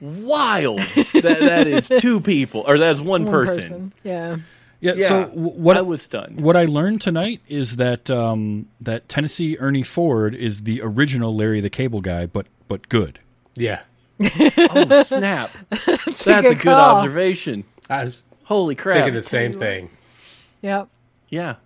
[0.00, 0.78] wild.
[0.78, 3.92] that that is two people, or that's one, One person.
[4.04, 4.36] Yeah.
[4.82, 4.94] Yeah.
[4.96, 6.40] Yeah, so what I was stunned.
[6.40, 11.60] What I learned tonight is that um, that Tennessee Ernie Ford is the original Larry
[11.60, 13.20] the Cable Guy, but but good.
[13.54, 13.82] Yeah.
[14.20, 15.56] Oh snap!
[15.70, 17.62] that's a good good observation.
[17.88, 18.98] I was Holy crap!
[18.98, 19.88] thinking the same thing.
[20.62, 20.88] Yep.
[21.28, 21.56] Yeah.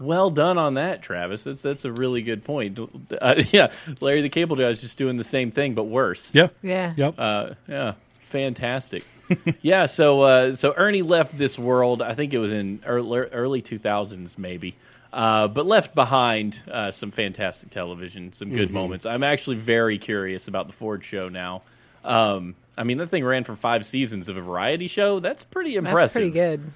[0.00, 1.44] Well done on that, Travis.
[1.44, 2.78] That's that's a really good point.
[3.22, 3.70] Uh, yeah,
[4.00, 6.34] Larry the Cable Guy is just doing the same thing but worse.
[6.34, 6.48] Yeah.
[6.60, 6.92] Yeah.
[6.96, 7.14] Yep.
[7.18, 7.94] Uh, yeah.
[8.20, 9.04] Fantastic.
[9.62, 9.86] yeah.
[9.86, 12.02] So uh, so Ernie left this world.
[12.02, 14.76] I think it was in early, early 2000s, maybe.
[15.12, 19.06] Uh, but left behind uh, some fantastic television, some good moments.
[19.06, 21.62] I'm actually very curious about the Ford show now.
[22.04, 25.20] Um, I mean, that thing ran for five seasons of a variety show.
[25.20, 26.00] That's pretty impressive.
[26.00, 26.30] That's pretty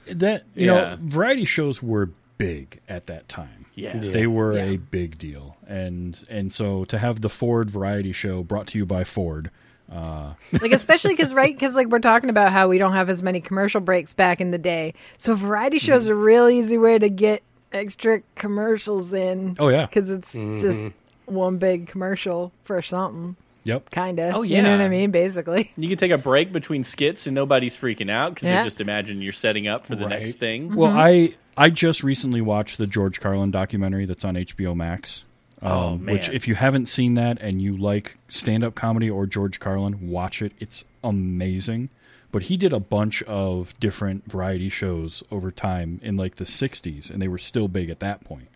[0.06, 0.20] good.
[0.20, 0.74] that you Yeah.
[0.74, 3.66] know, variety shows were big at that time.
[3.74, 3.98] Yeah.
[3.98, 4.64] They were Yeah.
[4.66, 8.86] a big deal, and and so to have the Ford variety show brought to you
[8.86, 9.50] by Ford,
[9.90, 10.34] Uh.
[10.60, 13.40] Like especially because right because like we're talking about how we don't have as many
[13.40, 14.94] commercial breaks back in the day.
[15.16, 16.12] So variety shows Mm-hmm.
[16.12, 19.56] are a real easy way to get extra commercials in.
[19.58, 19.86] Oh, yeah.
[19.86, 20.58] because it's mm-hmm.
[20.58, 20.84] just
[21.26, 24.34] one big commercial for something, yep, kind of.
[24.34, 24.58] Oh, yeah.
[24.58, 24.80] you know what.
[24.80, 25.10] I mean?
[25.10, 25.72] Basically.
[25.76, 28.58] You can take a break between skits and nobody's freaking out because Yeah.
[28.62, 30.20] they just imagine you're setting up for the Right.
[30.20, 30.74] next thing.
[30.74, 30.98] Well, mm-hmm.
[30.98, 35.24] I I just recently watched the George Carlin documentary that's on HBO Max.
[35.60, 39.26] Oh, um, Which, if you haven't seen that and you like stand up comedy or
[39.26, 40.52] George Carlin, watch it.
[40.60, 41.88] It's amazing.
[42.30, 47.10] But he did a bunch of different variety shows over time in like the 60s,
[47.10, 48.48] and they were still big at that point.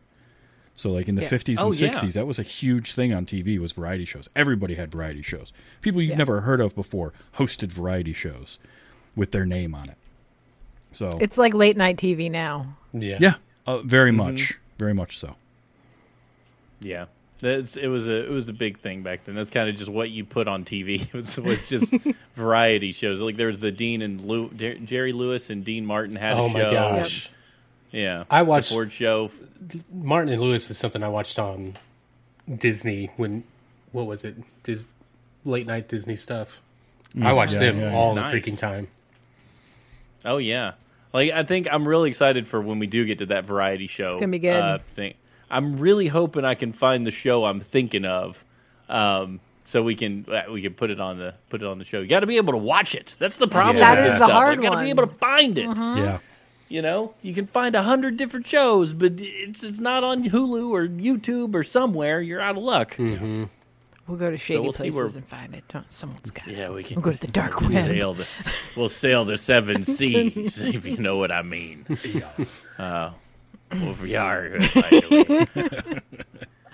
[0.77, 1.29] So, like in the Yeah.
[1.29, 1.93] 50s Oh, and yeah.
[1.93, 4.29] 60s, that was a huge thing on TV was variety shows.
[4.37, 5.53] Everybody had variety shows.
[5.81, 6.17] People you've Yeah.
[6.19, 8.59] never heard of before hosted variety shows
[9.17, 9.97] with their name on it.
[10.93, 12.77] So It's like late night TV now.
[12.93, 13.19] Yeah.
[13.21, 13.35] yeah,
[13.67, 14.19] uh, very Mm-hmm.
[14.19, 15.37] much, very much so.
[16.83, 17.07] Yeah,
[17.39, 19.35] That's, it was a it was a big thing back then.
[19.35, 21.01] That's kind of just what you put on TV.
[21.07, 21.95] It was, was just
[22.35, 23.21] variety shows.
[23.21, 26.47] Like there was the Dean and Lew, Jer- Jerry Lewis and Dean Martin had Oh
[26.47, 26.71] a my show.
[26.71, 27.31] gosh.
[27.93, 29.31] Yeah, I watched- the Ford show.
[29.93, 31.75] Martin and Lewis is something I watched on
[32.53, 33.45] Disney when
[33.93, 34.35] what was it?
[34.65, 34.87] Dis,
[35.45, 36.61] late night Disney stuff.
[37.21, 38.33] I watched yeah, them yeah, all Nice.
[38.33, 38.89] the freaking time.
[40.25, 40.73] Oh yeah,
[41.13, 44.09] like I think I'm really excited for when we do get to that variety show.
[44.09, 44.55] It's gonna be good.
[44.61, 45.15] Uh, thing.
[45.53, 48.45] I'm really hoping I can find the show I'm thinking of,
[48.89, 51.85] um, so we can uh, we can put it on the put it on the
[51.85, 52.01] show.
[52.01, 53.15] You got to be able to watch it.
[53.19, 53.77] That's the problem.
[53.77, 54.33] That with is this the stuff.
[54.33, 55.67] hard You got to be able to find it.
[55.77, 56.19] Yeah.
[56.69, 60.71] You know, you can find a hundred different shows, but it's it's not on Hulu
[60.71, 62.21] or YouTube or somewhere.
[62.23, 62.97] You're out of luck.
[64.09, 65.65] We'll go to shady we'll places where- and find it.
[65.89, 66.57] Someone's got it.
[66.57, 66.97] Yeah, we can.
[66.97, 67.85] We'll go to the dark we'll web.
[67.87, 68.27] sail the
[68.77, 71.85] we'll sail the seven seas if you know what I mean.
[72.79, 73.11] Uh,
[73.73, 74.51] well, we are.
[74.59, 76.21] by the way.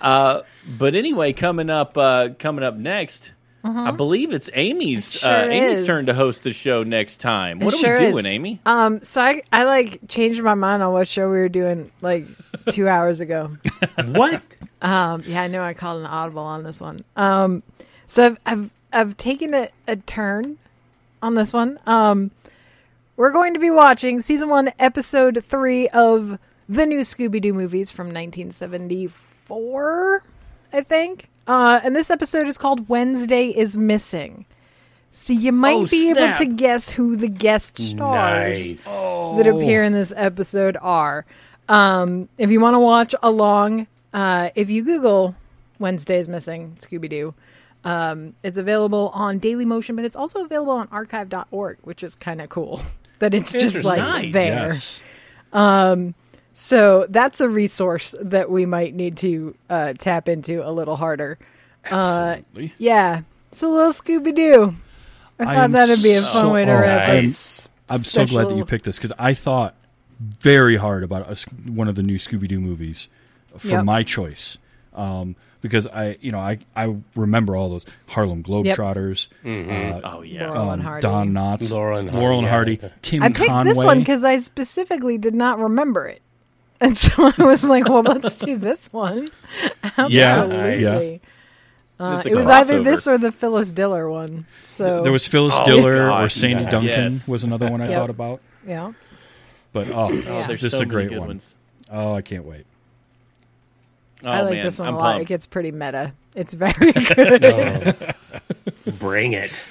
[0.01, 0.41] uh,
[0.77, 3.33] but anyway, coming up, uh, coming up next,
[3.63, 5.85] I believe it's Amy's It sure uh, Amy's is.
[5.85, 7.59] turn to host the show next time.
[7.59, 8.13] What It are sure we is.
[8.13, 8.59] doing, Amy?
[8.65, 12.25] Um, so I I like changed my mind on what show we were doing like
[12.69, 13.57] two hours ago.
[14.07, 14.41] What?
[14.81, 17.03] Um, yeah, I know I called an audible on this one.
[17.17, 17.61] Um,
[18.07, 20.57] so I've I've, I've taken a, a turn
[21.21, 21.79] on this one.
[21.85, 22.31] Um,
[23.17, 26.39] we're going to be watching season one, episode three of
[26.69, 30.23] the new Scooby Doo movies from 1974,
[30.71, 31.29] I think.
[31.47, 34.45] Uh, and this episode is called Wednesday is Missing.
[35.11, 38.85] So you might Oh, be able to guess who the guest stars Nice.
[38.85, 41.25] that appear in this episode are.
[41.67, 45.35] Um, if you want to watch along, uh, if you Google
[45.79, 47.33] Wednesday's Missing Scooby Doo,
[47.83, 52.49] um, it's available on Dailymotion, but it's also available on archive.org, which is kind of
[52.49, 52.79] cool
[53.19, 54.33] that it's just like Nice.
[54.33, 54.67] there.
[54.67, 55.01] Yes.
[56.53, 61.37] So that's a resource that we might need to uh, tap into a little harder.
[61.85, 62.73] Absolutely.
[62.77, 63.21] Yeah,
[63.51, 64.75] it's a little Scooby Doo.
[65.39, 67.67] I I thought am that'd be a fun so- way to wrap I'm- it.
[67.91, 69.73] I'm so glad that you picked this because I thought
[70.19, 73.07] very hard about a, one of the new Scooby Doo movies
[73.57, 73.85] for Yep.
[73.85, 74.57] my choice.
[74.93, 80.49] Um, because I, you know, I, I remember all those Harlem Globetrotters, uh, Oh yeah.
[80.49, 81.01] Laurel and um, Hardy.
[81.01, 82.91] Don Knotts, Laurel and Hardy, Laurel and Hardy, okay.
[83.01, 83.73] Tim I picked Conway.
[83.73, 86.21] this one because I specifically did not remember it,
[86.81, 89.27] and so I was like, "Well, let's do this one."
[90.07, 91.21] Yeah, Absolutely.
[91.99, 94.45] Uh, it was either this or the Phyllis Diller one.
[94.63, 96.69] So there was Phyllis Oh, Diller or Sandy yeah.
[96.69, 97.27] Duncan Yes.
[97.27, 97.93] was another one I Yep.
[97.95, 98.41] thought about.
[98.65, 98.93] yeah.
[99.73, 101.27] But oh, Oh, this is so a great good one.
[101.27, 101.55] ones.
[101.91, 102.65] Oh, I can't wait.
[104.23, 105.21] Oh, I like man, this one I'm a lot.
[105.21, 106.13] It gets pretty meta.
[106.35, 108.15] It's very good.
[108.99, 109.63] Bring it.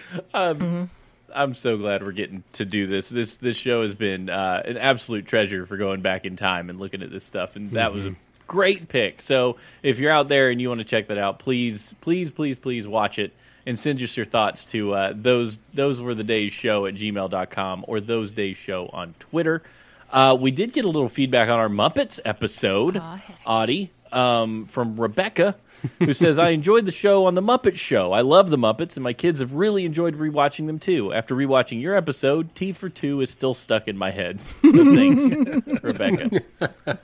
[1.35, 3.09] I'm so glad we're getting to do this.
[3.09, 6.79] This this show has been uh, an absolute treasure for going back in time and
[6.79, 8.15] looking at this stuff, and that was a
[8.47, 9.23] great pick.
[9.23, 12.57] So if you're out there and you want to check that out, please, please, please,
[12.57, 13.33] please watch it
[13.67, 17.85] and send us your thoughts to uh, those those were the days show at gmail.com
[17.87, 19.63] or those days show on Twitter.
[20.11, 23.01] Uh, we did get a little feedback on our Muppets episode,
[23.45, 25.55] Audie, um, from Rebecca,
[25.99, 28.13] who says, I enjoyed the show on The Muppet Show.
[28.13, 31.13] I love The Muppets, and my kids have really enjoyed rewatching them too.
[31.13, 34.41] After rewatching your episode, Tea for Two is still stuck in my head.
[34.69, 36.99] So thanks, Rebecca.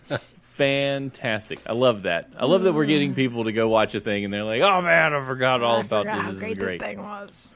[0.54, 1.60] Fantastic.
[1.66, 2.30] I love that.
[2.38, 4.80] I love that we're getting people to go watch a thing and they're like, oh
[4.82, 6.22] man, I forgot all I about forgot this.
[6.24, 6.80] how This great is great.
[6.80, 7.52] this thing was.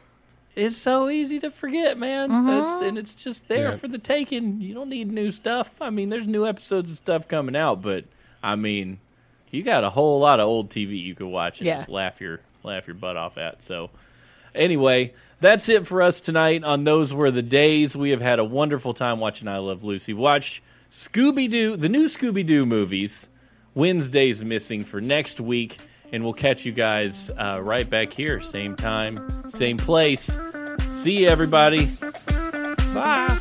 [0.56, 2.30] It's so easy to forget, man.
[2.30, 2.46] Mm-hmm.
[2.48, 3.76] That's, and it's just there Yeah.
[3.76, 4.60] for the taking.
[4.60, 5.80] You don't need new stuff.
[5.80, 8.04] I mean, there's new episodes of stuff coming out, but
[8.42, 8.98] I mean,
[9.50, 11.76] you got a whole lot of old TV you could watch and Yeah.
[11.78, 13.62] just laugh your laugh your butt off at.
[13.62, 13.90] So,
[14.54, 16.64] anyway, that's it for us tonight.
[16.64, 17.96] On those were the days.
[17.96, 20.12] We have had a wonderful time watching I Love Lucy.
[20.14, 23.28] Watch Scooby Doo, the new Scooby Doo movies.
[23.74, 25.76] Wednesday's missing for next week,
[26.12, 30.36] and we'll catch you guys uh, right back here, same time, same place.
[30.90, 31.86] See you, everybody.
[32.92, 33.38] Bye.